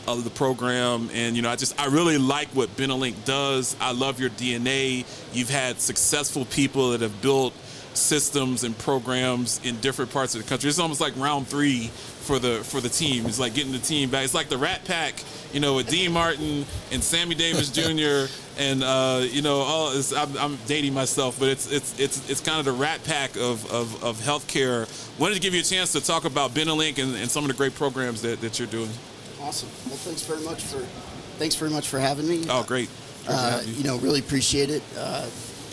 of 0.08 0.24
the 0.24 0.30
program. 0.30 1.10
And 1.14 1.36
you 1.36 1.42
know 1.42 1.50
i 1.50 1.56
just 1.56 1.80
i 1.80 1.88
really 1.88 2.18
like 2.18 2.50
what 2.50 2.70
benelink 2.76 3.24
does. 3.26 3.76
I 3.80 3.92
love 3.92 4.20
your 4.20 4.30
dna 4.32 5.06
you've 5.34 5.50
had 5.50 5.80
successful 5.80 6.46
people 6.46 6.92
that 6.92 7.02
have 7.02 7.22
built 7.22 7.54
systems 7.94 8.64
and 8.64 8.78
programs 8.78 9.60
in 9.64 9.76
different 9.82 10.12
parts 10.12 10.34
of 10.34 10.42
the 10.42 10.48
country. 10.48 10.70
It's 10.70 10.80
almost 10.80 11.02
like 11.02 11.16
round 11.18 11.48
three 11.48 11.88
for 11.88 12.40
the 12.40 12.64
for 12.64 12.80
the 12.82 12.90
team. 12.90 13.26
It's 13.26 13.40
like 13.40 13.54
getting 13.54 13.72
the 13.72 13.80
team 13.80 14.10
back. 14.10 14.24
It's 14.24 14.34
like 14.34 14.50
the 14.50 14.58
rat 14.58 14.86
pack 14.86 15.16
you 15.54 15.60
know 15.60 15.76
with 15.76 15.90
dean 15.90 16.12
martin 16.12 16.66
and 16.92 17.04
sammy 17.04 17.36
davis 17.36 17.70
jr 17.72 18.32
and 18.58 18.84
uh, 18.84 19.22
you 19.24 19.42
know 19.42 19.58
all 19.58 19.98
it's, 19.98 20.14
I'm, 20.14 20.38
I'm 20.38 20.58
dating 20.66 20.94
myself 20.94 21.40
but 21.40 21.50
it's 21.50 21.72
it's 21.72 22.00
it's 22.00 22.30
it's 22.30 22.42
kind 22.42 22.60
of 22.60 22.66
the 22.66 22.72
rat 22.72 23.04
pack 23.04 23.36
of 23.36 23.70
of, 23.72 24.04
of 24.04 24.18
healthcare. 24.20 24.88
Wanted 25.20 25.36
to 25.36 25.42
give 25.42 25.54
you 25.54 25.62
a 25.62 25.64
chance 25.64 25.92
to 25.94 26.02
talk 26.02 26.26
about 26.26 26.52
benelink 26.52 27.02
and, 27.02 27.16
and 27.16 27.30
some 27.30 27.44
of 27.44 27.48
the 27.50 27.56
great 27.56 27.76
programs 27.76 28.22
that, 28.22 28.42
that 28.42 28.60
you're 28.60 28.68
doing 28.68 28.90
Awesome. 29.42 29.70
Well, 29.88 29.98
thanks 29.98 30.22
very 30.24 30.42
much 30.42 30.62
for 30.64 30.80
thanks 31.38 31.56
very 31.56 31.72
much 31.72 31.88
for 31.88 32.00
having 32.00 32.28
me. 32.28 32.46
Oh, 32.50 32.64
great. 32.64 32.90
Great 33.26 33.36
Uh, 33.36 33.62
you. 33.66 33.74
you 33.74 33.84
know, 33.84 33.98
really 33.98 34.20
appreciate 34.20 34.70
it. 34.70 34.84
Uh, 34.98 35.28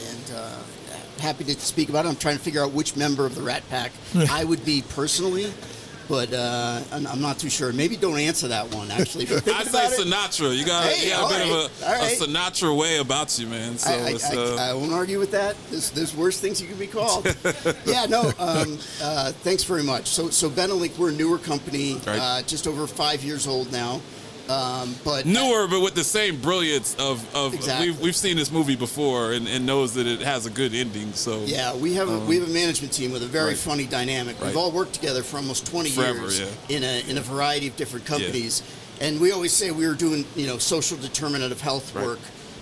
and 0.08 0.32
uh, 0.36 0.56
happy 1.20 1.44
to 1.44 1.54
speak 1.60 1.88
about 1.88 2.06
it. 2.06 2.08
I'm 2.08 2.16
trying 2.16 2.36
to 2.36 2.42
figure 2.42 2.62
out 2.62 2.72
which 2.72 2.96
member 2.96 3.26
of 3.26 3.34
the 3.34 3.42
Rat 3.42 3.62
Pack 3.68 3.92
I 4.30 4.44
would 4.44 4.64
be 4.64 4.82
personally, 4.90 5.52
but 6.08 6.32
uh, 6.32 6.80
I'm, 6.90 7.20
not 7.20 7.38
too 7.38 7.50
sure. 7.50 7.72
Maybe 7.72 7.96
don't 7.96 8.18
answer 8.18 8.48
that 8.48 8.74
one. 8.74 8.90
Actually, 8.90 9.24
I 9.28 9.64
say 9.64 9.86
it- 9.86 10.00
Sinatra. 10.00 10.56
You 10.56 10.64
got, 10.64 10.84
Hey, 10.84 11.04
you 11.06 11.12
got 11.12 11.30
a 11.30 11.34
bit 11.34 11.40
right, 11.40 11.66
of 11.66 11.82
a, 11.82 11.86
all 11.86 12.06
a. 12.06 12.16
Sinatra 12.16 12.76
way 12.76 12.98
about 12.98 13.38
you, 13.38 13.46
man. 13.46 13.76
So 13.78 13.90
I, 13.90 13.94
I, 13.94 14.10
it's, 14.10 14.30
uh, 14.32 14.56
I, 14.58 14.70
I 14.70 14.74
won't 14.74 14.92
argue 14.92 15.18
with 15.18 15.30
that. 15.32 15.56
There's, 15.70 15.90
there's 15.90 16.16
worse 16.16 16.40
things 16.40 16.60
you 16.62 16.68
can 16.68 16.78
be 16.78 16.86
called. 16.86 17.26
yeah, 17.86 18.06
no. 18.06 18.32
Um, 18.38 18.78
uh, 19.02 19.32
thanks 19.32 19.64
very 19.64 19.82
much. 19.82 20.06
So, 20.08 20.30
so 20.30 20.48
Benelink, 20.48 20.96
we're 20.98 21.10
a 21.10 21.12
newer 21.12 21.38
company, 21.38 21.94
Right. 22.06 22.18
uh, 22.20 22.42
just 22.42 22.66
over 22.66 22.86
five 22.86 23.22
years 23.22 23.46
old 23.46 23.70
now. 23.70 24.00
Um, 24.48 24.94
but 25.04 25.26
newer, 25.26 25.68
but 25.68 25.80
with 25.80 25.94
the 25.94 26.04
same 26.04 26.40
brilliance 26.40 26.94
of, 26.98 27.22
of 27.36 27.52
Exactly. 27.54 27.90
we've, 27.90 28.00
we've 28.00 28.16
seen 28.16 28.36
this 28.36 28.50
movie 28.50 28.76
before 28.76 29.32
and, 29.32 29.46
and 29.46 29.66
knows 29.66 29.92
that 29.94 30.06
it 30.06 30.20
has 30.22 30.46
a 30.46 30.50
good 30.50 30.72
ending. 30.72 31.12
So 31.12 31.40
Yeah, 31.44 31.74
we 31.76 31.92
have 31.94 32.08
a, 32.08 32.18
we 32.20 32.38
have 32.38 32.48
a 32.48 32.52
management 32.52 32.92
team 32.92 33.12
with 33.12 33.22
a 33.22 33.26
very 33.26 33.42
Um, 33.44 33.48
Right. 33.50 33.58
funny 33.58 33.86
dynamic. 33.86 34.40
We've 34.40 34.56
all 34.56 34.70
worked 34.70 34.94
together 34.94 35.22
for 35.22 35.36
almost 35.36 35.66
20 35.66 35.90
Forever, 35.90 36.20
years 36.20 36.40
yeah. 36.40 36.46
in 36.76 36.82
a 36.82 37.10
in 37.10 37.18
a 37.18 37.20
variety 37.20 37.66
of 37.68 37.76
different 37.76 38.06
companies, 38.06 38.62
and 39.00 39.20
we 39.20 39.32
always 39.32 39.52
say 39.52 39.70
we 39.70 39.86
were 39.86 39.94
doing 39.94 40.24
you 40.34 40.46
know 40.46 40.56
social 40.58 40.96
determinant 40.96 41.52
of 41.52 41.60
health 41.60 41.94
Right. 41.94 42.06
work 42.06 42.18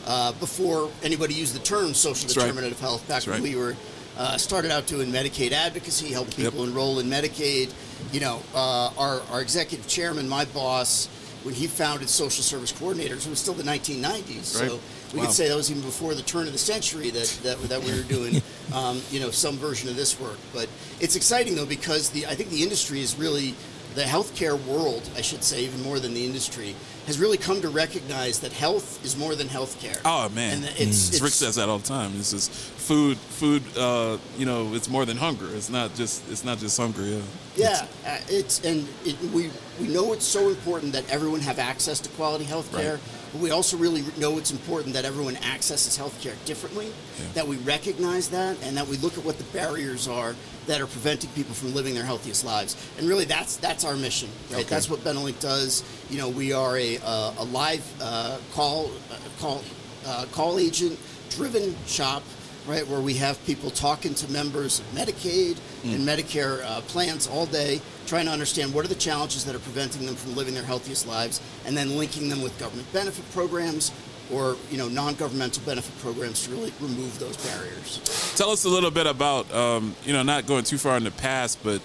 uh, 0.07 0.33
before 0.33 0.91
anybody 1.03 1.35
used 1.35 1.55
the 1.55 1.61
term 1.61 1.95
social 1.95 2.27
That's 2.27 2.37
right. 2.37 2.45
determinant 2.47 2.73
of 2.75 2.81
health. 2.81 3.01
Back 3.03 3.09
That's 3.09 3.27
when 3.27 3.43
right. 3.43 3.43
we 3.43 3.57
were 3.57 3.75
uh, 4.19 4.37
started 4.39 4.71
out 4.73 4.87
doing 4.87 5.11
Medicaid 5.13 5.53
advocacy, 5.53 6.09
helping 6.13 6.43
Yep. 6.43 6.53
people 6.53 6.65
enroll 6.67 6.99
in 6.99 7.07
Medicaid. 7.11 7.71
You 8.13 8.21
know, 8.21 8.43
uh, 8.55 8.91
our 8.99 9.21
our 9.31 9.41
executive 9.41 9.87
chairman, 9.87 10.29
my 10.29 10.45
boss. 10.47 11.09
When 11.47 11.55
he 11.55 11.69
founded 11.69 12.09
Social 12.09 12.43
Service 12.43 12.73
Coordinators, 12.73 13.25
it 13.25 13.31
was 13.31 13.39
still 13.39 13.55
the 13.55 13.63
1990s. 13.63 14.61
Right. 14.61 14.69
So 14.69 14.81
we 15.13 15.21
Wow. 15.21 15.27
could 15.27 15.33
say 15.35 15.49
that 15.49 15.55
was 15.55 15.71
even 15.71 15.83
before 15.83 16.13
the 16.17 16.23
turn 16.23 16.49
of 16.49 16.53
the 16.53 16.59
century 16.59 17.11
that, 17.11 17.29
that, 17.45 17.63
that 17.69 17.85
we 17.85 17.93
were 17.93 18.03
doing, 18.03 18.43
um, 18.75 19.01
you 19.13 19.21
know, 19.21 19.31
some 19.31 19.57
version 19.57 19.89
of 19.89 19.95
this 19.95 20.19
work. 20.19 20.39
But 20.53 20.69
it's 20.99 21.15
exciting 21.15 21.55
though 21.55 21.65
because 21.65 22.11
the 22.11 22.27
I 22.27 22.35
think 22.35 22.51
the 22.51 22.65
industry 22.65 23.01
is 23.01 23.17
really 23.17 23.55
the 23.97 24.03
healthcare 24.03 24.63
world, 24.67 25.09
I 25.17 25.23
should 25.23 25.43
say, 25.43 25.65
even 25.65 25.83
more 25.83 25.99
than 25.99 26.15
the 26.15 26.25
industry, 26.25 26.77
has 27.07 27.19
really 27.19 27.39
come 27.39 27.63
to 27.63 27.71
recognize 27.71 28.41
that 28.41 28.53
health 28.53 29.03
is 29.05 29.17
more 29.17 29.35
than 29.35 29.49
healthcare. 29.49 30.01
Oh 30.05 30.29
man, 30.29 30.53
and 30.53 30.65
that 30.65 30.81
it's, 30.81 31.21
Rick 31.21 31.33
says 31.33 31.57
that 31.57 31.69
all 31.69 31.79
the 31.79 31.89
time. 31.89 32.13
It's 32.17 32.31
just 32.31 32.53
food, 32.53 33.17
food. 33.17 33.63
Uh, 33.77 34.19
you 34.37 34.45
know, 34.45 34.75
it's 34.75 34.89
more 34.89 35.07
than 35.07 35.17
hunger. 35.17 35.49
It's 35.55 35.71
not 35.71 35.95
just, 35.95 36.31
it's 36.31 36.45
not 36.45 36.59
just 36.59 36.77
hunger. 36.77 37.03
Yeah. 37.03 37.23
Yeah, 37.57 37.87
uh, 38.07 38.19
it's 38.29 38.63
and 38.65 38.87
it, 39.07 39.19
we 39.33 39.51
we 39.81 39.89
know 39.89 40.13
it's 40.13 40.27
so 40.27 40.51
important 40.51 40.93
that 40.93 41.11
everyone 41.11 41.41
have 41.41 41.59
access 41.59 41.99
to 42.01 42.11
quality 42.11 42.45
healthcare. 42.45 42.95
Right. 42.95 43.16
But 43.37 43.43
we 43.43 43.51
also 43.51 43.77
really 43.77 44.03
know 44.17 44.39
it's 44.39 44.51
important 44.51 44.95
that 44.95 45.05
everyone 45.05 45.37
accesses 45.37 45.95
health 45.95 46.19
care 46.23 46.33
differently. 46.47 46.91
That 47.35 47.47
we 47.47 47.59
recognize 47.59 48.31
that, 48.31 48.57
and 48.63 48.75
that 48.79 48.87
we 48.87 48.97
look 48.97 49.19
at 49.19 49.27
what 49.27 49.37
the 49.37 49.45
barriers 49.45 50.09
are 50.09 50.35
that 50.67 50.81
are 50.81 50.87
preventing 50.87 51.29
people 51.31 51.55
from 51.55 51.75
living 51.75 51.93
their 51.93 52.05
healthiest 52.05 52.47
lives. 52.47 52.77
And 52.97 53.07
really, 53.07 53.27
that's 53.27 53.59
that's 53.59 53.85
our 53.85 53.95
mission, 53.95 54.31
right? 54.51 54.61
Okay. 54.61 54.71
That's 54.71 54.89
what 54.89 55.01
Benelink 55.01 55.39
does. 55.39 55.85
You 56.09 56.17
know, 56.17 56.31
we 56.31 56.55
are 56.55 56.79
a 56.79 56.97
uh, 57.05 57.35
a 57.39 57.45
live 57.45 57.85
uh, 58.01 58.39
call 58.55 58.91
uh, 59.11 59.19
call 59.39 59.63
uh, 60.07 60.25
call 60.33 60.59
agent 60.59 60.99
driven 61.29 61.77
shop 61.87 62.23
right, 62.67 62.87
where 62.89 63.01
we 63.01 63.15
have 63.15 63.45
people 63.47 63.71
talking 63.71 64.15
to 64.15 64.31
members 64.31 64.81
of 64.81 64.87
Medicaid 64.87 65.59
and 65.85 66.07
Medicare 66.07 66.65
uh, 66.65 66.81
plans 66.83 67.27
all 67.27 67.47
day, 67.47 67.81
trying 68.07 68.27
to 68.27 68.33
understand 68.33 68.75
what 68.75 68.85
are 68.85 68.89
the 68.89 68.95
challenges 68.95 69.45
that 69.45 69.55
are 69.55 69.61
preventing 69.61 70.07
them 70.07 70.15
from 70.15 70.35
living 70.35 70.55
their 70.55 70.65
healthiest 70.65 71.07
lives, 71.07 71.41
and 71.65 71.77
then 71.77 71.97
linking 71.97 72.29
them 72.29 72.43
with 72.43 72.59
government 72.59 72.93
benefit 72.93 73.25
programs 73.33 73.93
or 74.33 74.57
you 74.71 74.79
know 74.79 74.89
non-governmental 74.89 75.63
benefit 75.65 75.97
programs 76.01 76.45
to 76.45 76.51
really 76.51 76.73
remove 76.81 77.19
those 77.19 77.37
barriers. 77.49 78.35
Tell 78.37 78.51
us 78.51 78.65
a 78.65 78.69
little 78.69 78.91
bit 78.91 79.07
about, 79.07 79.53
um, 79.55 79.95
you 80.05 80.13
know, 80.13 80.23
not 80.23 80.47
going 80.47 80.65
too 80.65 80.79
far 80.79 80.97
in 80.97 81.05
the 81.05 81.13
past, 81.13 81.63
but 81.63 81.81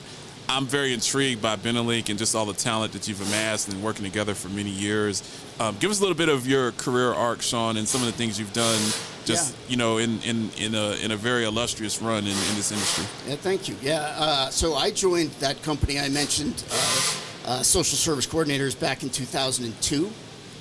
I'm 0.50 0.66
very 0.66 0.94
intrigued 0.94 1.42
by 1.42 1.56
Benelink 1.56 2.10
and 2.10 2.18
just 2.18 2.36
all 2.36 2.46
the 2.46 2.54
talent 2.54 2.94
that 2.94 3.08
you've 3.08 3.22
amassed 3.22 3.70
and 3.70 3.82
working 3.84 4.04
together 4.04 4.34
for 4.34 4.50
many 4.50 4.70
years. 4.70 5.24
Um, 5.60 5.78
give 5.80 5.92
us 5.92 6.00
a 6.00 6.02
little 6.02 6.18
bit 6.18 6.30
of 6.30 6.48
your 6.48 6.72
career 6.74 7.14
arc, 7.14 7.42
Sean, 7.42 7.78
and 7.78 7.88
some 7.88 8.02
of 8.02 8.08
the 8.08 8.14
things 8.14 8.40
you've 8.40 8.54
done. 8.54 8.80
Just 9.26 9.52
Yeah. 9.54 9.70
you 9.70 9.78
know, 9.78 9.98
in 9.98 10.20
in 10.22 10.50
in 10.58 10.76
a 10.76 10.92
in 11.04 11.12
a 11.12 11.16
very 11.18 11.44
illustrious 11.46 12.02
run 12.02 12.24
in, 12.26 12.32
in 12.50 12.56
this 12.56 12.72
industry. 12.72 13.06
Yeah, 13.28 13.36
thank 13.36 13.68
you. 13.68 13.76
Yeah, 13.82 14.02
uh, 14.18 14.50
so 14.50 14.76
I 14.76 14.92
joined 14.92 15.32
that 15.40 15.62
company 15.64 16.00
I 16.00 16.10
mentioned, 16.10 16.64
uh, 16.72 17.12
uh, 17.46 17.64
Social 17.64 17.98
Service 17.98 18.26
Coordinators, 18.28 18.80
back 18.80 19.04
in 19.04 19.10
2002. 19.10 20.12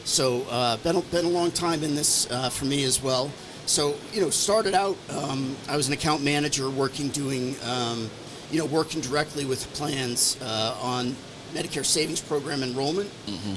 So 0.05 0.43
uh, 0.51 0.77
been 0.79 0.97
a, 0.97 1.01
been 1.03 1.25
a 1.25 1.29
long 1.29 1.51
time 1.53 1.83
in 1.85 1.95
this 1.95 2.31
uh, 2.31 2.51
for 2.51 2.65
me 2.67 2.85
as 2.85 3.03
well. 3.03 3.31
So 3.67 3.95
you 4.13 4.21
know, 4.21 4.31
started 4.31 4.75
out 4.75 4.97
um, 5.11 5.57
I 5.69 5.77
was 5.77 5.87
an 5.89 5.95
account 5.95 6.23
manager 6.23 6.69
working 6.71 7.09
doing 7.09 7.55
um, 7.65 8.11
you 8.51 8.59
know 8.59 8.67
working 8.67 9.01
directly 9.01 9.45
with 9.45 9.73
plans 9.75 10.37
uh, 10.43 10.77
on 10.83 11.15
Medicare 11.55 11.85
Savings 11.85 12.21
Program 12.21 12.63
enrollment 12.63 13.11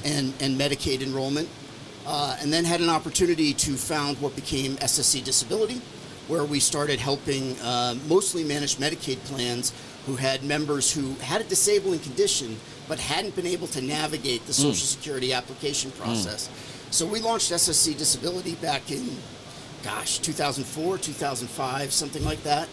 and 0.04 0.32
and 0.40 0.58
Medicaid 0.58 1.02
enrollment. 1.02 1.48
Uh, 2.06 2.36
and 2.40 2.52
then 2.52 2.64
had 2.64 2.80
an 2.80 2.90
opportunity 2.90 3.54
to 3.54 3.76
found 3.76 4.20
what 4.20 4.34
became 4.36 4.76
SSC 4.76 5.24
Disability, 5.24 5.80
where 6.28 6.44
we 6.44 6.60
started 6.60 6.98
helping 7.00 7.58
uh, 7.60 7.94
mostly 8.08 8.44
managed 8.44 8.78
Medicaid 8.78 9.18
plans 9.24 9.72
who 10.06 10.16
had 10.16 10.42
members 10.42 10.92
who 10.92 11.14
had 11.22 11.40
a 11.40 11.44
disabling 11.44 11.98
condition 12.00 12.58
but 12.88 12.98
hadn't 12.98 13.34
been 13.34 13.46
able 13.46 13.66
to 13.68 13.80
navigate 13.80 14.44
the 14.46 14.52
Social 14.52 14.74
Security 14.86 15.32
application 15.32 15.90
process. 15.92 16.50
So 16.90 17.06
we 17.06 17.20
launched 17.20 17.50
SSC 17.50 17.96
Disability 17.96 18.54
back 18.56 18.90
in, 18.90 19.16
gosh, 19.82 20.18
2004, 20.18 20.98
2005, 20.98 21.92
something 21.92 22.22
like 22.24 22.42
that. 22.42 22.68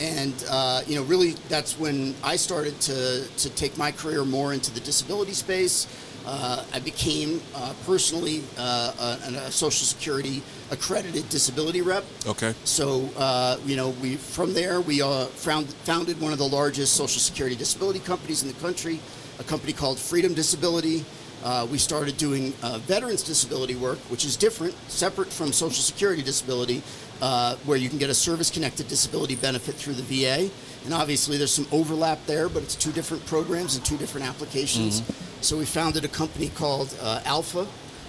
And 0.00 0.32
uh, 0.48 0.82
you 0.86 0.94
know, 0.94 1.02
really, 1.02 1.32
that's 1.48 1.78
when 1.78 2.14
I 2.22 2.36
started 2.36 2.78
to 2.82 3.26
to 3.38 3.50
take 3.50 3.76
my 3.78 3.90
career 3.90 4.24
more 4.24 4.52
into 4.52 4.70
the 4.72 4.80
disability 4.80 5.32
space. 5.32 5.86
Uh, 6.26 6.64
I 6.72 6.80
became 6.80 7.40
uh, 7.54 7.72
personally 7.84 8.42
uh, 8.58 9.18
a, 9.28 9.46
a 9.46 9.50
Social 9.52 9.86
Security 9.86 10.42
accredited 10.72 11.28
disability 11.28 11.82
rep. 11.82 12.04
Okay. 12.26 12.52
So 12.64 13.08
uh, 13.16 13.58
you 13.64 13.76
know, 13.76 13.90
we 14.02 14.16
from 14.16 14.52
there 14.52 14.80
we 14.80 15.02
uh, 15.02 15.26
found, 15.26 15.68
founded 15.68 16.20
one 16.20 16.32
of 16.32 16.38
the 16.38 16.48
largest 16.48 16.94
Social 16.94 17.20
Security 17.20 17.54
disability 17.54 18.00
companies 18.00 18.42
in 18.42 18.48
the 18.48 18.54
country, 18.54 18.98
a 19.38 19.44
company 19.44 19.72
called 19.72 19.98
Freedom 19.98 20.34
Disability. 20.34 21.04
Uh, 21.44 21.64
we 21.70 21.78
started 21.78 22.16
doing 22.16 22.52
uh, 22.62 22.78
veterans 22.78 23.22
disability 23.22 23.76
work, 23.76 23.98
which 24.10 24.24
is 24.24 24.36
different, 24.36 24.74
separate 24.88 25.28
from 25.28 25.52
Social 25.52 25.82
Security 25.82 26.22
disability, 26.22 26.82
uh, 27.22 27.56
where 27.64 27.76
you 27.78 27.88
can 27.88 27.98
get 27.98 28.10
a 28.10 28.14
service-connected 28.14 28.88
disability 28.88 29.36
benefit 29.36 29.74
through 29.74 29.94
the 29.94 30.02
VA. 30.02 30.50
And 30.84 30.94
obviously, 30.94 31.36
there's 31.36 31.52
some 31.52 31.66
overlap 31.72 32.24
there, 32.26 32.48
but 32.48 32.62
it's 32.62 32.74
two 32.74 32.92
different 32.92 33.24
programs 33.26 33.76
and 33.76 33.84
two 33.84 33.96
different 33.96 34.26
applications. 34.26 35.02
So 35.40 35.58
we 35.58 35.64
founded 35.64 36.04
a 36.04 36.08
company 36.08 36.48
called 36.50 36.96
uh, 37.00 37.20
Alpha, 37.24 37.66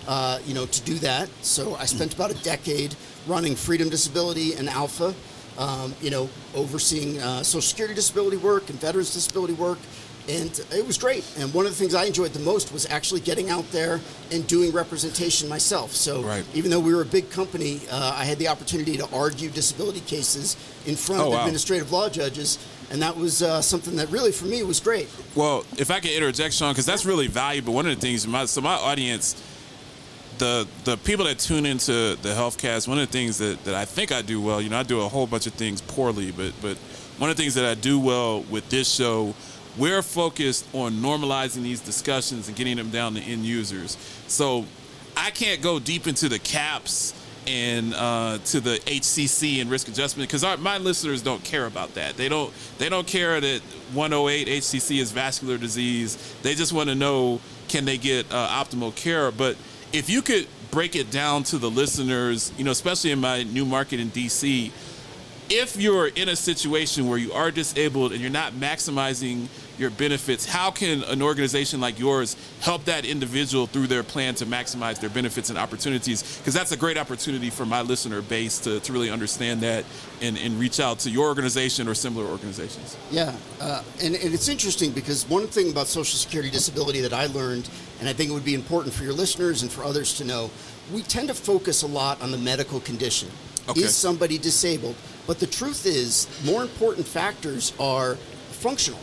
uh, 0.08 0.40
you 0.46 0.54
know, 0.54 0.66
to 0.66 0.82
do 0.84 0.96
that. 1.00 1.30
So 1.42 1.76
I 1.76 1.86
spent 1.86 2.14
about 2.14 2.32
a 2.32 2.44
decade 2.44 2.96
running 3.28 3.56
Freedom 3.56 3.90
Disability 3.90 4.54
and 4.54 4.70
Alpha, 4.70 5.14
um, 5.58 5.94
you 6.02 6.12
know, 6.12 6.30
overseeing 6.56 7.20
uh, 7.20 7.44
Social 7.44 7.62
Security 7.62 7.96
disability 7.96 8.38
work 8.38 8.70
and 8.70 8.80
veterans 8.80 9.14
disability 9.14 9.54
work. 9.54 9.80
And 10.30 10.60
it 10.74 10.86
was 10.86 10.98
great. 10.98 11.24
And 11.40 11.54
one 11.54 11.66
of 11.66 11.72
the 11.72 11.78
things 11.78 11.96
I 11.96 12.04
enjoyed 12.04 12.34
the 12.34 12.40
most 12.42 12.74
was 12.74 12.86
actually 12.90 13.22
getting 13.22 13.50
out 13.50 13.70
there 13.72 14.02
and 14.32 14.46
doing 14.46 14.72
representation 14.74 15.48
myself. 15.48 15.94
So 15.94 16.22
Right. 16.22 16.44
even 16.54 16.70
though 16.70 16.82
we 16.82 16.94
were 16.94 17.02
a 17.02 17.06
big 17.06 17.30
company, 17.30 17.80
uh, 17.90 18.14
I 18.18 18.26
had 18.26 18.38
the 18.38 18.50
opportunity 18.50 18.98
to 18.98 19.08
argue 19.14 19.50
disability 19.50 20.02
cases 20.02 20.58
in 20.86 20.96
front 20.98 21.22
Oh, 21.22 21.28
of 21.28 21.34
wow. 21.34 21.40
administrative 21.40 21.92
law 21.94 22.10
judges. 22.10 22.58
And 22.92 23.02
that 23.02 23.16
was 23.18 23.42
uh, 23.42 23.62
something 23.62 23.96
that 23.98 24.10
really, 24.12 24.32
for 24.34 24.46
me, 24.46 24.64
was 24.64 24.80
great. 24.82 25.08
Well, 25.36 25.66
if 25.78 25.92
I 25.92 26.00
could 26.02 26.12
interject, 26.12 26.54
Sean, 26.56 26.74
because 26.74 26.86
that's 26.86 27.06
really 27.06 27.28
valuable. 27.28 27.74
One 27.74 27.86
of 27.88 27.96
the 27.96 28.02
things, 28.02 28.26
my 28.28 28.46
so 28.46 28.60
my 28.62 28.76
audience, 28.76 29.36
the 30.38 30.68
the 30.86 30.98
people 30.98 31.26
that 31.26 31.40
tune 31.40 31.66
into 31.66 32.16
the 32.22 32.30
HealthCast, 32.30 32.88
one 32.88 32.98
of 33.00 33.08
the 33.08 33.12
things 33.12 33.38
that, 33.40 33.64
that 33.66 33.76
I 33.76 33.86
think 33.86 34.12
I 34.12 34.22
do 34.22 34.40
well, 34.42 34.62
you 34.62 34.70
know, 34.70 34.78
I 34.80 34.84
do 34.84 35.02
a 35.02 35.08
whole 35.10 35.28
bunch 35.28 35.48
of 35.48 35.54
things 35.54 35.82
poorly, 35.82 36.32
but 36.32 36.54
but 36.62 36.78
one 37.18 37.30
of 37.30 37.36
the 37.36 37.42
things 37.44 37.56
that 37.56 37.66
I 37.66 37.74
do 37.74 38.00
well 38.00 38.42
with 38.44 38.70
this 38.70 38.90
show, 38.90 39.34
we're 39.78 40.02
focused 40.02 40.68
on 40.74 40.94
normalizing 40.94 41.64
these 41.64 41.82
discussions 41.82 42.48
and 42.48 42.58
getting 42.58 42.78
them 42.78 42.90
down 42.90 43.14
to 43.16 43.22
end 43.22 43.46
users. 43.46 43.98
So 44.28 44.66
I 45.16 45.32
can't 45.32 45.62
go 45.62 45.80
deep 45.80 46.08
into 46.08 46.30
the 46.30 46.40
caps 46.40 47.14
and 47.48 47.94
uh, 47.94 48.40
to 48.46 48.60
the 48.60 48.76
HCC 48.86 49.62
and 49.62 49.72
risk 49.72 49.88
adjustment 49.88 50.30
because 50.30 50.44
my 50.60 50.78
listeners 50.78 51.22
don't 51.22 51.44
care 51.44 51.66
about 51.66 51.94
that. 51.96 52.18
They 52.18 52.28
don't 52.28 52.54
they 52.78 52.90
don't 52.90 53.08
care 53.08 53.40
that 53.40 53.62
108 53.94 54.48
HCC 54.48 55.00
is 55.00 55.12
vascular 55.12 55.58
disease. 55.58 56.36
They 56.42 56.56
just 56.56 56.74
want 56.74 56.90
to 56.90 56.96
know 56.96 57.40
can 57.70 57.86
they 57.86 57.98
get 57.98 58.26
uh, 58.32 58.48
optimal 58.48 58.96
care. 58.96 59.32
But 59.32 59.56
if 59.94 60.10
you 60.10 60.22
could 60.22 60.48
break 60.72 60.96
it 60.96 61.10
down 61.10 61.44
to 61.44 61.58
the 61.58 61.70
listeners, 61.70 62.52
you 62.58 62.66
know, 62.66 62.72
especially 62.72 63.12
in 63.12 63.20
my 63.20 63.44
new 63.44 63.66
market 63.66 64.00
in 64.00 64.10
DC, 64.10 64.72
if 65.50 65.78
you're 65.78 66.08
in 66.08 66.28
a 66.28 66.36
situation 66.36 67.08
where 67.08 67.18
you 67.18 67.32
are 67.32 67.52
disabled 67.52 68.12
and 68.12 68.20
you're 68.20 68.30
not 68.30 68.54
maximizing 68.54 69.48
your 69.80 69.90
benefits. 69.90 70.46
How 70.46 70.72
can 70.72 71.04
an 71.04 71.22
organization 71.22 71.80
like 71.80 72.00
yours 72.00 72.36
help 72.62 72.86
that 72.86 73.06
individual 73.06 73.68
through 73.68 73.88
their 73.88 74.04
plan 74.04 74.36
to 74.36 74.46
maximize 74.46 75.00
their 75.00 75.10
benefits 75.10 75.50
and 75.50 75.58
opportunities? 75.58 76.38
Because 76.38 76.54
that's 76.54 76.72
a 76.72 76.78
great 76.78 76.98
opportunity 76.98 77.50
for 77.50 77.66
my 77.66 77.82
listener 77.82 78.22
base 78.22 78.60
to, 78.60 78.80
to 78.80 78.94
really 78.94 79.10
understand 79.10 79.62
that 79.62 79.86
and, 80.22 80.38
and 80.38 80.60
reach 80.60 80.80
out 80.80 81.00
to 81.00 81.10
your 81.10 81.28
organization 81.28 81.88
or 81.88 81.94
similar 81.94 82.26
organizations. 82.26 82.98
Yeah, 83.12 83.36
uh, 83.62 83.84
and, 84.02 84.16
and 84.16 84.34
it's 84.34 84.48
interesting 84.48 84.92
because 84.92 85.28
one 85.30 85.48
thing 85.48 85.72
about 85.72 85.88
Social 85.88 86.18
Security 86.18 86.50
disability 86.50 87.02
that 87.02 87.14
I 87.14 87.28
learned, 87.28 87.70
and 88.00 88.10
I 88.10 88.14
think 88.14 88.30
it 88.30 88.34
would 88.34 88.46
be 88.46 88.56
important 88.56 88.94
for 88.94 89.04
your 89.04 89.14
listeners 89.14 89.62
and 89.62 89.72
for 89.72 89.84
others 89.84 90.18
to 90.18 90.24
know, 90.24 90.50
we 90.94 91.02
tend 91.02 91.28
to 91.28 91.34
focus 91.34 91.84
a 91.84 91.88
lot 91.88 92.22
on 92.22 92.32
the 92.32 92.38
medical 92.38 92.80
condition. 92.80 93.30
Okay. 93.70 93.82
Is 93.82 93.96
somebody 93.96 94.38
disabled? 94.38 94.96
But 95.28 95.40
the 95.40 95.48
truth 95.48 95.86
is, 95.86 96.28
more 96.46 96.62
important 96.62 97.06
factors 97.06 97.74
are 97.80 98.16
functional, 98.52 99.00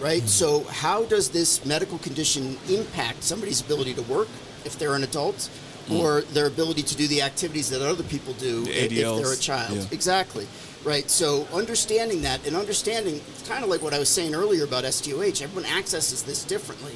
right? 0.00 0.22
So, 0.28 0.64
how 0.64 1.04
does 1.04 1.30
this 1.30 1.64
medical 1.64 1.98
condition 1.98 2.56
impact 2.68 3.22
somebody's 3.24 3.60
ability 3.60 3.94
to 3.94 4.02
work 4.02 4.28
if 4.64 4.78
they're 4.78 4.94
an 4.94 5.02
adult, 5.04 5.48
or 5.90 6.20
their 6.20 6.46
ability 6.46 6.82
to 6.82 6.96
do 6.96 7.06
the 7.08 7.22
activities 7.22 7.70
that 7.70 7.80
other 7.80 8.02
people 8.04 8.34
do 8.34 8.64
The 8.64 8.84
if, 8.84 8.90
they're 8.92 9.32
a 9.32 9.36
child? 9.36 9.76
yeah. 9.78 9.84
Exactly. 9.90 10.46
Right. 10.84 11.08
So 11.10 11.46
understanding 11.52 12.22
that 12.22 12.46
and 12.46 12.54
understanding, 12.54 13.20
kind 13.48 13.64
of 13.64 13.70
like 13.70 13.82
what 13.82 13.92
I 13.94 13.98
was 13.98 14.08
saying 14.08 14.34
earlier 14.34 14.64
about 14.64 14.84
SDOH, 14.84 15.42
everyone 15.42 15.64
accesses 15.70 16.22
this 16.22 16.44
differently. 16.44 16.92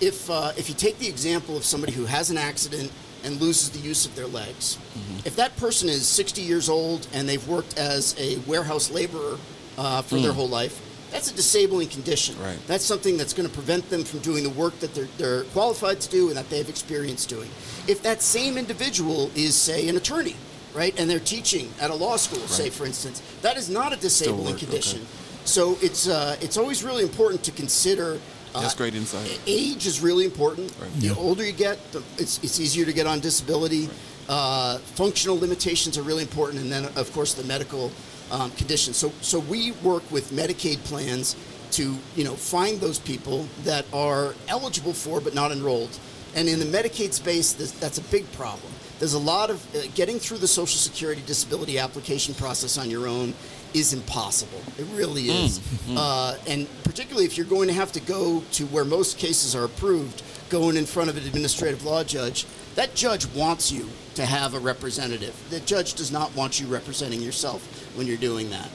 If 0.00 0.28
uh, 0.30 0.52
if 0.56 0.68
you 0.68 0.74
take 0.74 0.98
the 0.98 1.08
example 1.08 1.56
of 1.56 1.64
somebody 1.64 1.92
who 1.92 2.04
has 2.04 2.30
an 2.30 2.36
accident 2.38 2.90
and 3.24 3.40
loses 3.40 3.70
the 3.70 3.78
use 3.78 4.04
of 4.06 4.14
their 4.16 4.26
legs, 4.26 4.76
Mm-hmm. 4.92 5.26
if 5.26 5.36
that 5.36 5.56
person 5.56 5.88
is 5.88 6.06
60 6.06 6.42
years 6.42 6.68
old 6.68 7.06
and 7.14 7.26
they've 7.28 7.46
worked 7.48 7.78
as 7.78 8.14
a 8.18 8.36
warehouse 8.46 8.90
laborer 8.90 9.38
uh, 9.78 10.02
for 10.02 10.18
their 10.18 10.32
whole 10.34 10.48
life, 10.48 10.80
that's 11.12 11.30
a 11.30 11.34
disabling 11.34 11.88
condition. 11.88 12.34
Right. 12.40 12.58
That's 12.66 12.84
something 12.84 13.16
that's 13.18 13.34
going 13.34 13.48
to 13.48 13.54
prevent 13.54 13.88
them 13.90 14.02
from 14.02 14.20
doing 14.20 14.42
the 14.42 14.50
work 14.50 14.78
that 14.80 14.94
they're, 14.94 15.08
they're 15.18 15.44
qualified 15.44 16.00
to 16.00 16.10
do 16.10 16.28
and 16.28 16.36
that 16.36 16.48
they 16.48 16.58
have 16.58 16.68
experience 16.68 17.26
doing. 17.26 17.50
If 17.86 18.02
that 18.02 18.22
same 18.22 18.56
individual 18.56 19.30
is, 19.34 19.54
say, 19.54 19.88
an 19.88 19.96
attorney, 19.96 20.36
right, 20.74 20.98
and 20.98 21.08
they're 21.08 21.20
teaching 21.20 21.70
at 21.80 21.90
a 21.90 21.94
law 21.94 22.16
school, 22.16 22.40
say, 22.48 22.70
for 22.70 22.86
instance, 22.86 23.22
that 23.42 23.56
is 23.56 23.68
not 23.68 23.92
a 23.92 23.96
disabling 23.96 24.46
work, 24.46 24.54
okay. 24.54 24.66
condition. 24.66 25.06
So 25.44 25.76
it's 25.82 26.08
uh, 26.08 26.36
it's 26.40 26.56
always 26.56 26.82
really 26.84 27.02
important 27.02 27.42
to 27.44 27.52
consider. 27.52 28.20
Uh, 28.54 28.60
That's 28.60 28.74
great 28.74 28.94
insight. 28.94 29.40
Age 29.46 29.86
is 29.86 30.00
really 30.00 30.24
important. 30.24 30.72
The 31.00 31.08
Yeah. 31.08 31.14
older 31.16 31.44
you 31.44 31.52
get, 31.52 31.78
the, 31.92 32.02
it's, 32.18 32.38
it's 32.44 32.60
easier 32.60 32.84
to 32.84 32.92
get 32.92 33.06
on 33.06 33.18
disability. 33.20 33.88
Uh, 34.28 34.78
functional 34.94 35.38
limitations 35.38 35.98
are 35.98 36.02
really 36.02 36.22
important, 36.22 36.62
and 36.62 36.70
then 36.70 36.84
of 36.96 37.12
course 37.12 37.34
the 37.34 37.44
medical 37.44 37.90
um, 38.32 38.50
conditions. 38.52 38.96
So 38.96 39.12
so 39.20 39.38
we 39.38 39.72
work 39.82 40.10
with 40.10 40.30
Medicaid 40.32 40.78
plans 40.84 41.36
to 41.72 41.96
you 42.16 42.24
know 42.24 42.34
find 42.34 42.80
those 42.80 42.98
people 42.98 43.46
that 43.64 43.84
are 43.92 44.34
eligible 44.48 44.92
for 44.92 45.20
but 45.20 45.34
not 45.34 45.52
enrolled. 45.52 45.96
And 46.34 46.48
in 46.48 46.58
the 46.58 46.64
Medicaid 46.64 47.12
space, 47.12 47.52
that's 47.52 47.98
a 47.98 48.02
big 48.04 48.30
problem. 48.32 48.72
There's 48.98 49.12
a 49.12 49.18
lot 49.18 49.50
of 49.50 49.62
uh, 49.74 49.80
getting 49.94 50.18
through 50.18 50.38
the 50.38 50.48
Social 50.48 50.78
Security 50.78 51.22
disability 51.26 51.78
application 51.78 52.34
process 52.34 52.78
on 52.78 52.88
your 52.88 53.06
own 53.06 53.34
is 53.74 53.92
impossible. 53.92 54.62
It 54.78 54.86
really 54.94 55.24
is. 55.28 55.60
Uh, 55.96 56.36
and 56.46 56.66
particularly 56.84 57.26
if 57.26 57.36
you're 57.36 57.46
going 57.46 57.68
to 57.68 57.74
have 57.74 57.92
to 57.92 58.00
go 58.00 58.42
to 58.52 58.66
where 58.66 58.84
most 58.84 59.18
cases 59.18 59.54
are 59.54 59.64
approved, 59.64 60.22
going 60.48 60.76
in 60.76 60.86
front 60.86 61.10
of 61.10 61.16
an 61.16 61.24
administrative 61.24 61.84
law 61.84 62.04
judge, 62.04 62.46
that 62.74 62.94
judge 62.94 63.26
wants 63.34 63.70
you 63.70 63.88
to 64.14 64.24
have 64.24 64.54
a 64.54 64.58
representative. 64.58 65.34
The 65.50 65.60
judge 65.60 65.94
does 65.94 66.10
not 66.10 66.34
want 66.36 66.60
you 66.60 66.66
representing 66.66 67.20
yourself 67.20 67.62
when 67.96 68.06
you're 68.06 68.16
doing 68.16 68.50
that. 68.50 68.68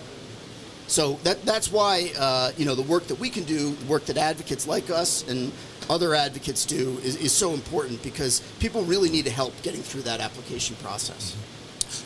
So 0.87 1.13
that, 1.23 1.43
that's 1.43 1.71
why 1.71 2.11
uh, 2.17 2.51
you 2.57 2.65
know 2.65 2.75
the 2.75 2.81
work 2.81 3.07
that 3.07 3.19
we 3.19 3.29
can 3.29 3.43
do, 3.43 3.71
the 3.73 3.85
work 3.85 4.05
that 4.05 4.17
advocates 4.17 4.67
like 4.67 4.89
us 4.89 5.27
and 5.27 5.51
other 5.89 6.13
advocates 6.13 6.65
do, 6.65 6.97
is, 7.03 7.15
is 7.17 7.31
so 7.31 7.53
important 7.53 8.01
because 8.03 8.39
people 8.59 8.83
really 8.83 9.09
need 9.09 9.25
to 9.25 9.31
help 9.31 9.61
getting 9.61 9.81
through 9.81 10.01
that 10.01 10.19
application 10.19 10.75
process. 10.77 11.35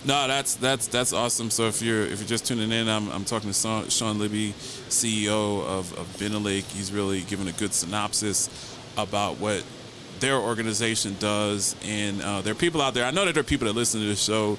No, 0.06 0.28
that's 0.28 0.56
that's 0.56 0.88
that's 0.88 1.14
awesome. 1.14 1.50
So 1.50 1.68
if 1.68 1.82
you're 1.82 2.04
if 2.04 2.20
you're 2.20 2.28
just 2.28 2.46
tuning 2.46 2.72
in, 2.72 2.88
I'm, 2.88 3.10
I'm 3.12 3.26
talking 3.26 3.50
to 3.50 3.56
Sean, 3.56 3.88
Sean 3.90 4.20
Libby, 4.20 4.54
CEO 4.90 5.64
of, 5.64 5.94
of 5.98 6.08
Benelink. 6.18 6.64
He's 6.72 6.92
really 6.92 7.22
given 7.22 7.48
a 7.48 7.52
good 7.52 7.74
synopsis 7.74 8.50
about 8.98 9.40
what 9.40 9.64
their 10.22 10.38
organization 10.38 11.16
does, 11.20 11.76
and 11.84 12.22
uh, 12.22 12.42
there 12.42 12.54
are 12.54 12.56
people 12.56 12.82
out 12.82 12.94
there. 12.94 13.06
I 13.06 13.12
know 13.12 13.26
that 13.26 13.34
there 13.34 13.42
are 13.42 13.44
people 13.44 13.68
that 13.68 13.74
listen 13.74 14.00
to 14.00 14.08
the 14.08 14.16
show 14.16 14.58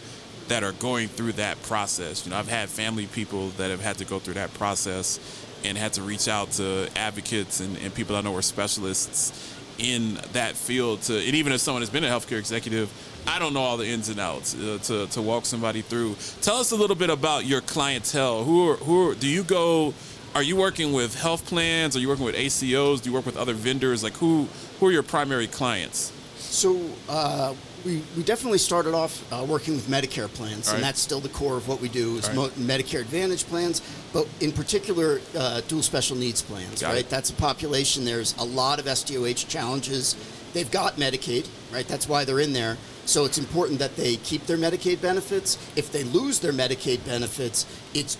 that 0.48 0.62
are 0.62 0.72
going 0.72 1.08
through 1.08 1.32
that 1.32 1.60
process. 1.62 2.26
You 2.26 2.32
know, 2.32 2.36
I've 2.36 2.48
had 2.48 2.68
family 2.68 3.06
people 3.06 3.48
that 3.50 3.70
have 3.70 3.80
had 3.80 3.96
to 3.98 4.04
go 4.04 4.18
through 4.18 4.34
that 4.34 4.52
process 4.54 5.18
and 5.64 5.78
had 5.78 5.94
to 5.94 6.02
reach 6.02 6.28
out 6.28 6.50
to 6.52 6.90
advocates 6.96 7.60
and, 7.60 7.78
and 7.78 7.94
people 7.94 8.16
I 8.16 8.20
know 8.20 8.36
are 8.36 8.42
specialists 8.42 9.56
in 9.78 10.14
that 10.32 10.54
field 10.54 11.00
to 11.02 11.16
and 11.16 11.34
even 11.34 11.52
if 11.52 11.60
someone 11.60 11.82
has 11.82 11.90
been 11.90 12.04
a 12.04 12.06
healthcare 12.06 12.38
executive 12.38 12.92
i 13.26 13.38
don't 13.38 13.54
know 13.54 13.62
all 13.62 13.78
the 13.78 13.86
ins 13.86 14.10
and 14.10 14.20
outs 14.20 14.54
uh, 14.54 14.78
to, 14.82 15.06
to 15.06 15.22
walk 15.22 15.46
somebody 15.46 15.80
through 15.80 16.14
tell 16.42 16.56
us 16.56 16.72
a 16.72 16.76
little 16.76 16.94
bit 16.94 17.08
about 17.08 17.46
your 17.46 17.62
clientele 17.62 18.44
who 18.44 18.68
are, 18.68 18.76
who 18.76 19.10
are, 19.10 19.14
do 19.14 19.26
you 19.26 19.42
go 19.42 19.94
are 20.34 20.42
you 20.42 20.56
working 20.56 20.92
with 20.92 21.18
health 21.18 21.46
plans 21.46 21.96
are 21.96 22.00
you 22.00 22.08
working 22.08 22.24
with 22.24 22.34
acos 22.34 23.02
do 23.02 23.08
you 23.08 23.14
work 23.14 23.24
with 23.24 23.36
other 23.36 23.54
vendors 23.54 24.04
like 24.04 24.12
who 24.14 24.46
who 24.82 24.88
are 24.88 24.92
your 24.92 25.04
primary 25.04 25.46
clients 25.46 26.10
So 26.34 26.76
uh, 27.08 27.54
we, 27.84 28.02
we 28.16 28.24
definitely 28.24 28.58
started 28.58 28.94
off 28.94 29.22
uh, 29.32 29.44
working 29.44 29.74
with 29.74 29.86
Medicare 29.86 30.26
plans, 30.26 30.66
right. 30.66 30.74
and 30.74 30.82
that's 30.82 30.98
still 30.98 31.20
the 31.20 31.28
core 31.28 31.56
of 31.56 31.68
what 31.68 31.80
we 31.80 31.88
do 31.88 32.16
is 32.16 32.28
All 32.30 32.34
mo- 32.34 32.48
Medicare 32.58 33.00
Advantage 33.00 33.46
plans, 33.46 33.80
but 34.12 34.26
in 34.40 34.50
particular 34.50 35.20
uh, 35.38 35.60
dual 35.68 35.82
special 35.82 36.16
needs 36.16 36.42
plans. 36.42 36.82
Got 36.82 36.88
right, 36.88 36.98
it. 36.98 37.10
that's 37.10 37.30
a 37.30 37.34
population. 37.34 38.04
There's 38.04 38.36
a 38.38 38.44
lot 38.44 38.80
of 38.80 38.86
SDOH 38.86 39.48
challenges. 39.48 40.16
They've 40.52 40.70
got 40.70 40.96
Medicaid, 40.96 41.48
right? 41.72 41.86
That's 41.86 42.08
why 42.08 42.24
they're 42.24 42.40
in 42.40 42.52
there. 42.52 42.76
So 43.04 43.24
it's 43.24 43.38
important 43.38 43.78
that 43.78 43.94
they 43.94 44.16
keep 44.16 44.46
their 44.46 44.58
Medicaid 44.58 45.00
benefits. 45.00 45.58
If 45.76 45.92
they 45.92 46.02
lose 46.02 46.40
their 46.40 46.52
Medicaid 46.52 47.04
benefits, 47.06 47.66
it's 47.94 48.18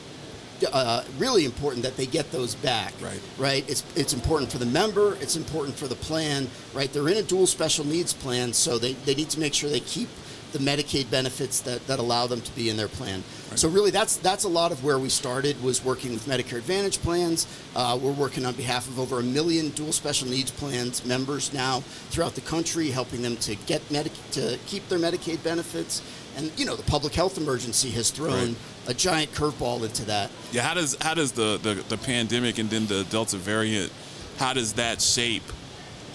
uh, 0.72 1.04
really 1.18 1.44
important 1.44 1.82
that 1.84 1.96
they 1.96 2.06
get 2.06 2.30
those 2.30 2.54
back. 2.56 2.92
Right. 3.00 3.20
Right. 3.38 3.70
It's 3.70 3.84
it's 3.96 4.12
important 4.12 4.50
for 4.50 4.58
the 4.58 4.66
member. 4.66 5.16
It's 5.20 5.36
important 5.36 5.76
for 5.76 5.88
the 5.88 5.96
plan. 5.96 6.48
Right. 6.74 6.92
They're 6.92 7.08
in 7.08 7.16
a 7.18 7.22
dual 7.22 7.46
special 7.46 7.86
needs 7.86 8.12
plan, 8.12 8.52
so 8.52 8.78
they, 8.78 8.92
they 8.92 9.14
need 9.14 9.30
to 9.30 9.40
make 9.40 9.54
sure 9.54 9.70
they 9.70 9.80
keep 9.80 10.08
the 10.52 10.58
Medicaid 10.58 11.10
benefits 11.10 11.60
that, 11.60 11.84
that 11.86 11.98
allow 11.98 12.26
them 12.26 12.40
to 12.42 12.54
be 12.54 12.68
in 12.68 12.76
their 12.76 12.88
plan. 12.88 13.22
So 13.54 13.68
really, 13.68 13.90
that's 13.90 14.16
that's 14.16 14.44
a 14.44 14.48
lot 14.48 14.72
of 14.72 14.82
where 14.82 14.98
we 14.98 15.08
started 15.10 15.62
was 15.62 15.84
working 15.84 16.12
with 16.12 16.26
Medicare 16.26 16.58
Advantage 16.58 17.00
plans. 17.02 17.46
Uh, 17.76 17.98
we're 18.00 18.12
working 18.12 18.46
on 18.46 18.54
behalf 18.54 18.88
of 18.88 18.98
over 18.98 19.20
a 19.20 19.22
million 19.22 19.68
dual 19.70 19.92
special 19.92 20.28
needs 20.28 20.50
plans 20.50 21.04
members 21.04 21.52
now 21.52 21.80
throughout 22.10 22.34
the 22.34 22.40
country, 22.40 22.90
helping 22.90 23.20
them 23.20 23.36
to 23.36 23.54
get 23.66 23.82
Medic 23.90 24.12
to 24.32 24.58
keep 24.66 24.88
their 24.88 24.98
Medicaid 24.98 25.42
benefits. 25.42 26.02
And 26.36 26.50
you 26.58 26.64
know, 26.64 26.76
the 26.76 26.82
public 26.84 27.14
health 27.14 27.36
emergency 27.38 27.90
has 27.90 28.10
thrown 28.10 28.32
Right. 28.32 28.56
a 28.88 28.94
giant 28.94 29.32
curveball 29.32 29.84
into 29.84 30.04
that. 30.06 30.30
yeah 30.52 30.62
how 30.62 30.74
does 30.74 30.96
how 31.00 31.14
does 31.14 31.32
the, 31.32 31.58
the 31.62 31.74
the 31.88 31.96
pandemic 31.98 32.58
and 32.58 32.68
then 32.70 32.86
the 32.86 33.04
delta 33.04 33.36
variant 33.36 33.92
how 34.38 34.52
does 34.52 34.72
that 34.74 35.00
shape 35.02 35.44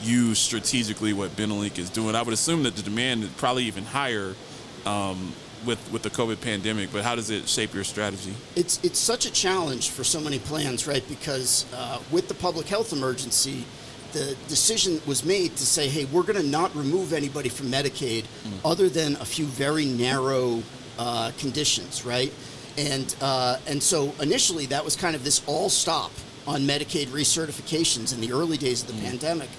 you 0.01 0.35
strategically 0.35 1.13
what 1.13 1.29
benelink 1.35 1.77
is 1.79 1.89
doing 1.89 2.13
i 2.15 2.21
would 2.21 2.33
assume 2.33 2.63
that 2.63 2.75
the 2.75 2.81
demand 2.83 3.23
is 3.23 3.29
probably 3.31 3.63
even 3.63 3.83
higher 3.85 4.35
um, 4.85 5.31
with 5.65 5.79
with 5.91 6.01
the 6.03 6.09
covid 6.09 6.39
pandemic 6.41 6.91
but 6.91 7.03
how 7.03 7.15
does 7.15 7.29
it 7.29 7.47
shape 7.47 7.73
your 7.73 7.83
strategy 7.85 8.33
it's 8.55 8.79
it's 8.83 8.99
such 8.99 9.25
a 9.25 9.31
challenge 9.31 9.89
for 9.89 10.03
so 10.03 10.19
many 10.19 10.39
plans, 10.39 10.85
right? 10.87 11.07
Because 11.07 11.65
uh, 11.73 11.99
with 12.11 12.27
the 12.27 12.33
public 12.35 12.67
health 12.67 12.91
emergency, 12.93 13.63
the 14.17 14.35
decision 14.47 14.99
was 15.05 15.23
made 15.23 15.55
to 15.57 15.65
say, 15.65 15.87
hey, 15.87 16.05
we're 16.05 16.23
going 16.23 16.41
to 16.41 16.47
not 16.47 16.75
remove 16.75 17.13
anybody 17.13 17.49
from 17.49 17.67
Medicaid 17.67 18.25
other 18.65 18.89
than 18.89 19.15
a 19.17 19.25
few 19.25 19.45
very 19.45 19.85
narrow 19.85 20.63
uh, 20.97 21.31
conditions, 21.37 22.05
right? 22.05 22.33
And 22.77 23.15
uh, 23.21 23.57
and 23.67 23.81
so 23.81 24.13
initially 24.21 24.65
that 24.67 24.83
was 24.83 24.95
kind 24.95 25.15
of 25.15 25.23
this 25.23 25.41
all 25.47 25.69
stop 25.69 26.11
on 26.45 26.61
Medicaid 26.61 27.07
recertifications 27.07 28.13
in 28.13 28.21
the 28.21 28.31
early 28.31 28.57
days 28.57 28.81
of 28.83 28.87
the 28.87 29.01
pandemic, 29.01 29.49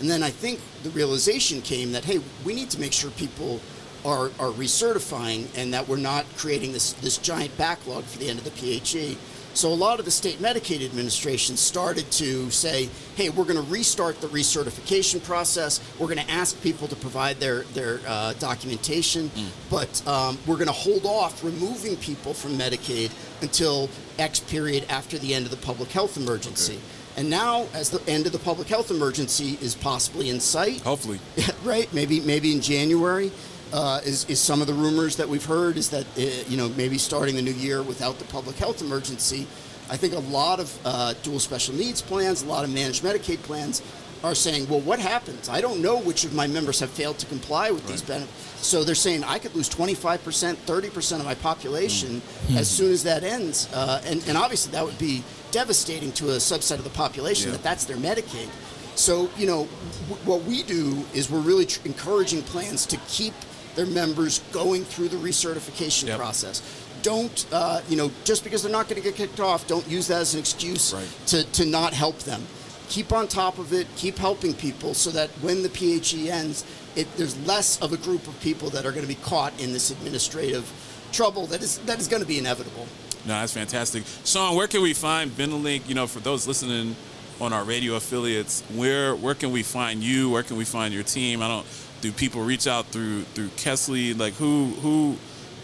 and 0.00 0.08
then 0.08 0.22
I 0.22 0.30
think 0.30 0.60
the 0.82 0.90
realization 0.90 1.60
came 1.60 1.92
that 1.92 2.04
hey, 2.04 2.20
we 2.44 2.54
need 2.54 2.70
to 2.70 2.80
make 2.80 2.92
sure 2.92 3.10
people 3.12 3.60
are, 4.04 4.26
are 4.38 4.52
recertifying 4.52 5.48
and 5.56 5.74
that 5.74 5.88
we're 5.88 5.96
not 5.96 6.24
creating 6.36 6.72
this, 6.72 6.92
this 6.94 7.18
giant 7.18 7.56
backlog 7.58 8.04
for 8.04 8.18
the 8.18 8.28
end 8.30 8.38
of 8.38 8.44
the 8.44 8.50
PHE. 8.50 9.16
So 9.54 9.72
a 9.72 9.74
lot 9.74 9.98
of 9.98 10.04
the 10.04 10.10
state 10.10 10.38
Medicaid 10.38 10.84
administrations 10.84 11.58
started 11.58 12.08
to 12.12 12.48
say, 12.50 12.88
hey, 13.16 13.28
we're 13.28 13.44
going 13.44 13.56
to 13.56 13.72
restart 13.72 14.20
the 14.20 14.28
recertification 14.28 15.22
process. 15.24 15.80
We're 15.98 16.06
going 16.06 16.24
to 16.24 16.30
ask 16.30 16.60
people 16.62 16.86
to 16.88 16.96
provide 16.96 17.40
their, 17.40 17.62
their 17.74 18.00
uh, 18.06 18.34
documentation, 18.34 19.30
but 19.68 20.06
um, 20.06 20.38
we're 20.46 20.56
going 20.56 20.68
to 20.68 20.72
hold 20.72 21.06
off 21.06 21.42
removing 21.42 21.96
people 21.96 22.34
from 22.34 22.52
Medicaid 22.52 23.10
until 23.42 23.90
X 24.18 24.40
period 24.40 24.84
after 24.88 25.18
the 25.18 25.34
end 25.34 25.44
of 25.44 25.50
the 25.50 25.56
public 25.56 25.90
health 25.90 26.16
emergency. 26.16 26.78
And 27.16 27.28
now, 27.28 27.66
as 27.74 27.90
the 27.90 28.00
end 28.08 28.26
of 28.26 28.32
the 28.32 28.38
public 28.38 28.68
health 28.68 28.92
emergency 28.92 29.58
is 29.60 29.74
possibly 29.74 30.30
in 30.30 30.38
sight, 30.38 30.82
hopefully 30.82 31.18
right? 31.64 31.92
Maybe 31.92 32.20
maybe 32.20 32.52
in 32.52 32.60
January. 32.60 33.32
Uh, 33.72 34.00
is, 34.04 34.24
is 34.30 34.40
some 34.40 34.60
of 34.62 34.66
the 34.66 34.72
rumors 34.74 35.16
that 35.16 35.28
we've 35.28 35.44
heard 35.44 35.76
is 35.76 35.90
that 35.90 36.06
uh, 36.16 36.20
you 36.48 36.56
know 36.56 36.68
maybe 36.70 36.96
starting 36.96 37.34
the 37.36 37.42
new 37.42 37.52
year 37.52 37.82
without 37.82 38.18
the 38.18 38.24
public 38.26 38.56
health 38.56 38.80
emergency, 38.80 39.46
I 39.90 39.96
think 39.96 40.14
a 40.14 40.20
lot 40.20 40.58
of 40.60 40.78
uh, 40.84 41.12
dual 41.22 41.38
special 41.40 41.74
needs 41.74 42.00
plans, 42.00 42.42
a 42.42 42.46
lot 42.46 42.64
of 42.64 42.72
managed 42.72 43.02
Medicaid 43.04 43.42
plans 43.42 43.82
are 44.24 44.34
saying, 44.34 44.68
well, 44.68 44.80
what 44.80 44.98
happens? 44.98 45.48
I 45.48 45.60
don't 45.60 45.80
know 45.80 46.00
which 46.00 46.24
of 46.24 46.34
my 46.34 46.46
members 46.48 46.80
have 46.80 46.90
failed 46.90 47.18
to 47.20 47.26
comply 47.26 47.70
with 47.70 47.86
these 47.86 48.02
benefits. 48.02 48.66
So 48.66 48.82
they're 48.82 48.96
saying 48.96 49.22
I 49.22 49.38
could 49.38 49.54
lose 49.54 49.68
25%, 49.68 50.18
30% 50.56 51.20
of 51.20 51.24
my 51.24 51.34
population 51.36 52.20
Hmm. 52.48 52.56
as 52.56 52.68
soon 52.68 52.90
as 52.90 53.04
that 53.04 53.22
ends. 53.22 53.68
Uh, 53.72 54.02
and, 54.06 54.26
and 54.26 54.36
obviously 54.36 54.72
that 54.72 54.84
would 54.84 54.98
be 54.98 55.22
devastating 55.52 56.10
to 56.12 56.30
a 56.30 56.36
subset 56.38 56.78
of 56.78 56.84
the 56.84 56.90
population 56.90 57.50
Yeah. 57.50 57.56
that 57.58 57.62
that's 57.62 57.84
their 57.84 57.96
Medicaid. 57.96 58.48
So, 58.96 59.30
you 59.38 59.46
know, 59.46 59.68
w- 60.08 60.24
what 60.26 60.42
we 60.42 60.64
do 60.64 61.04
is 61.14 61.30
we're 61.30 61.38
really 61.38 61.66
tr- 61.66 61.78
encouraging 61.84 62.42
plans 62.42 62.86
to 62.86 62.96
keep 63.08 63.34
their 63.78 63.86
members 63.86 64.40
going 64.50 64.84
through 64.84 65.06
the 65.08 65.16
recertification 65.16 66.08
Yep. 66.08 66.18
process. 66.18 66.62
Don't, 67.02 67.46
uh, 67.52 67.80
you 67.88 67.96
know, 67.96 68.10
just 68.24 68.42
because 68.42 68.60
they're 68.62 68.72
not 68.72 68.88
going 68.88 69.00
to 69.00 69.06
get 69.08 69.14
kicked 69.14 69.38
off, 69.38 69.68
don't 69.68 69.86
use 69.88 70.08
that 70.08 70.20
as 70.20 70.34
an 70.34 70.40
excuse 70.40 70.92
Right. 70.92 71.06
to, 71.28 71.44
to 71.44 71.64
not 71.64 71.92
help 71.94 72.18
them. 72.24 72.44
Keep 72.88 73.12
on 73.12 73.28
top 73.28 73.58
of 73.58 73.72
it, 73.72 73.86
keep 73.96 74.18
helping 74.18 74.52
people 74.52 74.94
so 74.94 75.10
that 75.10 75.30
when 75.42 75.62
the 75.62 75.68
PHE 75.68 76.28
ends, 76.28 76.64
it, 76.96 77.06
there's 77.16 77.36
less 77.46 77.78
of 77.80 77.92
a 77.92 77.96
group 77.98 78.26
of 78.26 78.38
people 78.40 78.68
that 78.70 78.84
are 78.84 78.90
going 78.90 79.02
to 79.02 79.14
be 79.14 79.20
caught 79.22 79.52
in 79.60 79.72
this 79.72 79.90
administrative 79.92 80.68
trouble 81.12 81.46
that 81.46 81.62
is, 81.62 81.78
that 81.86 82.00
is 82.00 82.08
going 82.08 82.22
to 82.22 82.26
be 82.28 82.38
inevitable. 82.38 82.88
No, 83.26 83.34
that's 83.34 83.52
fantastic. 83.52 84.02
Sean, 84.24 84.56
where 84.56 84.66
can 84.66 84.82
we 84.82 84.92
find 84.92 85.30
Benelink? 85.30 85.88
You 85.88 85.94
know, 85.94 86.08
for 86.08 86.18
those 86.18 86.48
listening 86.48 86.96
on 87.40 87.52
our 87.52 87.62
radio 87.62 87.94
affiliates, 87.94 88.62
where 88.74 89.14
where 89.14 89.34
can 89.34 89.52
we 89.52 89.62
find 89.62 90.02
you? 90.02 90.30
Where 90.30 90.42
can 90.42 90.56
we 90.56 90.64
find 90.64 90.92
your 90.94 91.02
team? 91.04 91.42
I 91.42 91.48
don't. 91.48 91.66
Do 92.00 92.12
people 92.12 92.42
reach 92.42 92.66
out 92.66 92.86
through 92.86 93.22
through 93.34 93.48
Kesley? 93.56 94.16
Like 94.18 94.34
who 94.34 94.66
who 94.82 95.16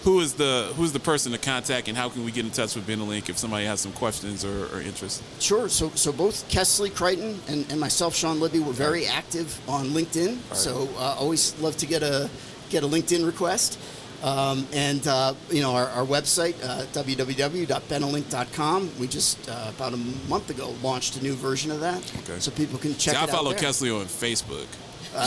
who 0.03 0.21
is 0.21 0.35
the 0.35 0.73
who's 0.77 0.93
the 0.93 1.01
person 1.01 1.33
to 1.33 1.39
contact, 1.39 1.89
and 1.89 1.97
how 1.97 2.09
can 2.11 2.25
we 2.25 2.31
get 2.33 2.45
in 2.45 2.51
touch 2.51 2.75
with 2.75 2.87
Benelink 2.87 3.29
if 3.31 3.39
somebody 3.39 3.65
has 3.67 3.81
some 3.81 3.93
questions 3.93 4.45
or, 4.45 4.67
or 4.75 4.81
interest? 4.83 5.23
Sure. 5.41 5.69
So, 5.69 5.89
so 5.91 6.13
both 6.13 6.47
Kesley 6.51 6.95
Crichton 6.95 7.41
and, 7.49 7.65
and 7.71 7.81
myself, 7.81 8.15
Sean 8.15 8.39
Libby, 8.39 8.59
were 8.59 8.73
very 8.75 9.07
active 9.07 9.59
on 9.69 9.87
LinkedIn. 9.89 10.37
So, 10.55 10.89
uh, 10.99 11.17
always 11.19 11.59
love 11.61 11.77
to 11.79 11.87
get 11.87 12.03
a 12.03 12.29
get 12.69 12.83
a 12.83 12.87
LinkedIn 12.87 13.25
request. 13.25 13.79
Um, 14.23 14.67
and 14.73 15.07
uh, 15.07 15.35
you 15.51 15.61
know 15.63 15.73
our, 15.75 15.89
our 15.89 16.05
website 16.05 16.55
uh, 16.65 16.85
www.benelink.com. 16.93 18.91
We 18.99 19.07
just 19.07 19.49
uh, 19.49 19.71
about 19.75 19.93
a 19.93 19.99
month 20.29 20.51
ago 20.51 20.75
launched 20.83 21.17
a 21.17 21.23
new 21.23 21.35
version 21.35 21.71
of 21.71 21.81
that, 21.81 21.99
Okay. 22.25 22.39
so 22.41 22.51
people 22.51 22.79
can 22.79 22.95
check 22.97 23.15
See, 23.17 23.21
I 23.23 23.27
follow. 23.27 23.53
Kesley 23.55 23.95
on 23.99 24.07
Facebook. 24.07 24.67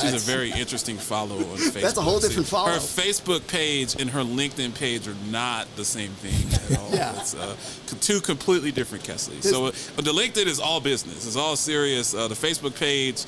She's 0.02 0.14
a 0.14 0.32
very 0.32 0.52
interesting 0.52 0.98
follow 0.98 1.38
on 1.38 1.58
Facebook. 1.58 1.82
That's 1.82 1.98
a 1.98 2.02
whole 2.02 2.20
different 2.20 2.48
follow. 2.48 2.72
Her 2.72 2.80
Facebook 2.80 3.48
page 3.48 3.96
and 4.00 4.10
her 4.10 4.22
LinkedIn 4.22 4.76
page 4.76 5.08
are 5.08 5.16
not 5.30 5.68
the 5.76 5.86
same 5.86 6.12
thing 6.12 6.34
at 6.72 6.80
all. 6.80 6.92
Yeah. 6.92 7.18
It's 7.20 7.36
uh, 7.36 7.56
two 8.02 8.20
completely 8.20 8.72
different 8.72 9.04
Kesley. 9.04 9.42
So 9.42 9.68
uh, 9.68 9.72
the 9.96 10.12
LinkedIn 10.12 10.46
is 10.48 10.60
all 10.60 10.80
business. 10.82 11.26
It's 11.26 11.36
all 11.38 11.56
serious. 11.56 12.14
Uh, 12.14 12.28
the 12.28 12.36
Facebook 12.36 12.78
page, 12.78 13.24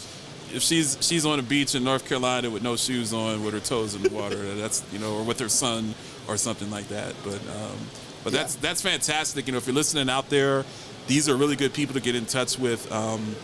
if 0.54 0.62
she's 0.62 0.98
she's 1.02 1.26
on 1.26 1.40
a 1.40 1.44
beach 1.44 1.76
in 1.76 1.84
North 1.84 2.08
Carolina 2.08 2.50
with 2.50 2.64
no 2.64 2.76
shoes 2.76 3.14
on, 3.14 3.44
with 3.44 3.54
her 3.54 3.60
toes 3.60 3.96
in 3.96 4.04
the 4.04 4.10
water, 4.10 4.36
that's 4.56 4.84
you 4.92 5.00
know, 5.00 5.16
or 5.16 5.24
with 5.24 5.40
her 5.40 5.50
son 5.50 5.94
or 6.28 6.38
something 6.38 6.70
like 6.70 6.88
that. 6.90 7.14
But 7.24 7.40
um, 7.56 7.78
but 8.24 8.34
that's 8.34 8.56
that's 8.56 8.82
fantastic. 8.82 9.48
You 9.48 9.54
know, 9.54 9.58
if 9.60 9.68
you're 9.68 9.76
listening 9.76 10.10
out 10.10 10.30
there, 10.30 10.66
these 11.08 11.30
are 11.30 11.36
really 11.36 11.56
good 11.56 11.74
people 11.74 11.94
to 11.94 12.02
get 12.02 12.16
in 12.16 12.26
touch 12.26 12.60
with. 12.60 12.92
Um, 12.92 13.36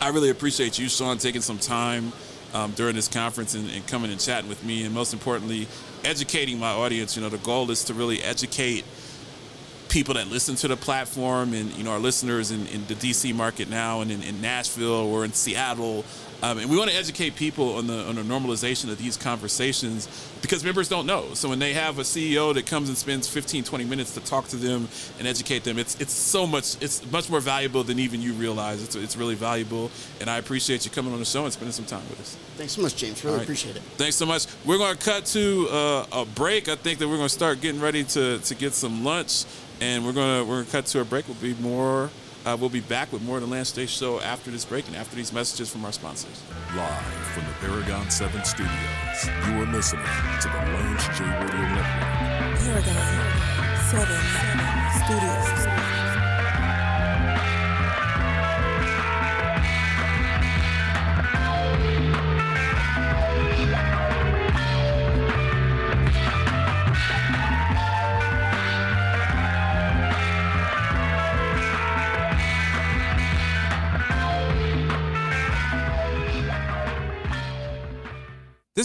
I 0.00 0.08
really 0.10 0.30
appreciate 0.30 0.78
you, 0.78 0.88
Sean, 0.88 1.18
taking 1.18 1.40
some 1.40 1.58
time 1.58 2.12
um, 2.52 2.72
during 2.72 2.94
this 2.94 3.08
conference 3.08 3.54
and, 3.54 3.70
and 3.70 3.86
coming 3.86 4.10
and 4.10 4.20
chatting 4.20 4.48
with 4.48 4.62
me, 4.64 4.84
and 4.84 4.94
most 4.94 5.12
importantly, 5.12 5.66
educating 6.04 6.58
my 6.58 6.70
audience. 6.70 7.16
You 7.16 7.22
know, 7.22 7.28
the 7.28 7.38
goal 7.38 7.70
is 7.70 7.84
to 7.84 7.94
really 7.94 8.22
educate 8.22 8.84
people 9.96 10.12
that 10.12 10.28
listen 10.28 10.54
to 10.54 10.68
the 10.68 10.76
platform 10.76 11.54
and 11.54 11.72
you 11.72 11.82
know 11.82 11.90
our 11.90 11.98
listeners 11.98 12.50
in, 12.50 12.66
in 12.66 12.86
the 12.86 12.92
DC 12.92 13.34
market 13.34 13.70
now 13.70 14.02
and 14.02 14.10
in, 14.10 14.22
in 14.22 14.42
Nashville 14.42 14.92
or 15.10 15.24
in 15.24 15.32
Seattle. 15.32 16.04
Um, 16.42 16.58
and 16.58 16.68
we 16.68 16.76
want 16.76 16.90
to 16.90 16.96
educate 16.98 17.34
people 17.34 17.76
on 17.76 17.86
the 17.86 18.04
on 18.04 18.16
the 18.16 18.22
normalization 18.22 18.90
of 18.90 18.98
these 18.98 19.16
conversations 19.16 20.06
because 20.42 20.62
members 20.62 20.90
don't 20.90 21.06
know. 21.06 21.32
So 21.32 21.48
when 21.48 21.60
they 21.60 21.72
have 21.72 21.98
a 21.98 22.02
CEO 22.02 22.52
that 22.52 22.66
comes 22.66 22.90
and 22.90 22.98
spends 22.98 23.26
15, 23.26 23.64
20 23.64 23.84
minutes 23.86 24.12
to 24.14 24.20
talk 24.20 24.48
to 24.48 24.56
them 24.56 24.86
and 25.18 25.26
educate 25.26 25.64
them, 25.64 25.78
it's 25.78 25.98
it's 25.98 26.12
so 26.12 26.46
much 26.46 26.76
it's 26.82 27.10
much 27.10 27.30
more 27.30 27.40
valuable 27.40 27.82
than 27.82 27.98
even 27.98 28.20
you 28.20 28.34
realize. 28.34 28.82
It's 28.82 28.96
it's 28.96 29.16
really 29.16 29.34
valuable, 29.34 29.90
and 30.20 30.28
I 30.28 30.36
appreciate 30.36 30.84
you 30.84 30.90
coming 30.90 31.14
on 31.14 31.20
the 31.20 31.24
show 31.24 31.44
and 31.44 31.52
spending 31.54 31.72
some 31.72 31.86
time 31.86 32.06
with 32.10 32.20
us. 32.20 32.36
Thanks 32.56 32.72
so 32.72 32.82
much, 32.82 32.96
James. 32.96 33.22
Really 33.22 33.34
All 33.34 33.38
right. 33.38 33.44
appreciate 33.44 33.76
it. 33.76 33.82
Thanks 33.96 34.16
so 34.16 34.24
much. 34.24 34.46
We're 34.64 34.78
going 34.78 34.96
to 34.96 35.04
cut 35.04 35.26
to 35.26 35.68
uh, 35.70 36.06
a 36.12 36.24
break. 36.24 36.68
I 36.70 36.76
think 36.76 36.98
that 36.98 37.08
we're 37.08 37.18
going 37.18 37.28
to 37.28 37.34
start 37.34 37.60
getting 37.60 37.82
ready 37.82 38.02
to, 38.04 38.38
to 38.38 38.54
get 38.54 38.72
some 38.72 39.04
lunch, 39.04 39.44
and 39.80 40.04
we're 40.04 40.12
going 40.12 40.42
to 40.42 40.48
we're 40.48 40.56
going 40.56 40.66
to 40.66 40.72
cut 40.72 40.86
to 40.86 41.00
a 41.00 41.04
break. 41.04 41.28
We'll 41.28 41.36
be 41.36 41.54
more. 41.54 42.10
Uh, 42.44 42.56
we'll 42.58 42.70
be 42.70 42.80
back 42.80 43.12
with 43.12 43.22
more 43.22 43.38
of 43.38 43.42
the 43.42 43.48
Lance 43.48 43.72
J 43.72 43.86
Show 43.86 44.20
after 44.20 44.52
this 44.52 44.64
break 44.64 44.86
and 44.86 44.94
after 44.94 45.16
these 45.16 45.32
messages 45.32 45.68
from 45.68 45.84
our 45.84 45.92
sponsors. 45.92 46.42
Live 46.76 47.02
from 47.34 47.44
the 47.44 47.52
Paragon 47.60 48.08
7 48.08 48.44
studios, 48.44 48.70
you 49.26 49.62
are 49.62 49.66
listening 49.72 50.04
to 50.42 50.48
the 50.48 50.54
Lance 50.54 51.06
J 51.18 51.24
Radio 51.24 51.66
Network. 51.74 52.56
Paragon 52.62 53.36
7 53.90 54.36
Studios. 55.06 55.65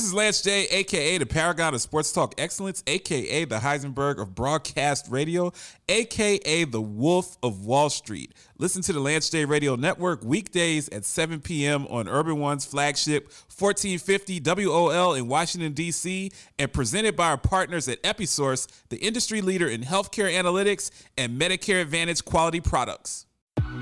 This 0.02 0.08
is 0.08 0.16
Lance 0.16 0.42
J, 0.42 0.66
aka 0.72 1.20
the 1.20 1.28
Paragon 1.28 1.76
of 1.76 1.82
Sports 1.82 2.12
Talk 2.12 2.34
Excellence, 2.40 2.82
aka 2.88 3.46
the 3.46 3.60
Heisenberg 3.60 4.20
of 4.20 4.34
Broadcast 4.34 5.06
Radio, 5.12 5.54
aka 5.88 6.64
the 6.64 6.82
Wolf 6.82 7.38
of 7.44 7.68
Wall 7.68 7.92
Street. 7.92 8.34
Listen 8.58 8.82
to 8.82 8.94
the 8.94 9.00
Lance 9.00 9.30
J 9.30 9.46
Radio 9.46 9.76
Network 9.76 10.24
weekdays 10.24 10.90
at 10.90 11.06
7 11.06 11.40
p.m. 11.42 11.86
on 11.86 12.08
Urban 12.08 12.40
One's 12.40 12.66
flagship 12.66 13.26
1450 13.56 14.40
WOL 14.66 15.14
in 15.14 15.28
Washington, 15.28 15.74
D.C., 15.74 16.32
and 16.58 16.74
presented 16.74 17.16
by 17.16 17.28
our 17.28 17.38
partners 17.38 17.88
at 17.88 18.02
Episource, 18.02 18.68
the 18.90 18.98
industry 18.98 19.42
leader 19.42 19.68
in 19.68 19.82
healthcare 19.82 20.34
analytics 20.34 20.90
and 21.16 21.40
Medicare 21.40 21.80
Advantage 21.80 22.26
quality 22.26 22.60
products. 22.60 23.28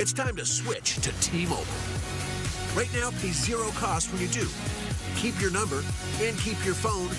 It's 0.01 0.11
time 0.11 0.35
to 0.35 0.45
switch 0.45 0.97
to 0.97 1.13
T-Mobile. 1.21 1.63
Right 2.75 2.89
now, 2.93 3.09
pay 3.21 3.31
zero 3.31 3.69
cost 3.69 4.11
when 4.11 4.21
you 4.21 4.27
do. 4.27 4.49
Keep 5.19 5.41
your 5.41 5.51
number 5.51 5.83
and 6.21 6.37
keep 6.37 6.63
your 6.63 6.75
phone. 6.75 7.09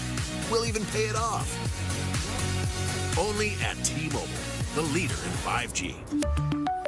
We'll 0.51 0.65
even 0.65 0.87
pay 0.87 1.05
it 1.05 1.17
off. 1.17 1.47
Only 3.19 3.57
at 3.63 3.77
T-Mobile, 3.85 4.27
the 4.75 4.81
leader 4.81 5.13
in 5.13 5.33
5G. 5.45 6.80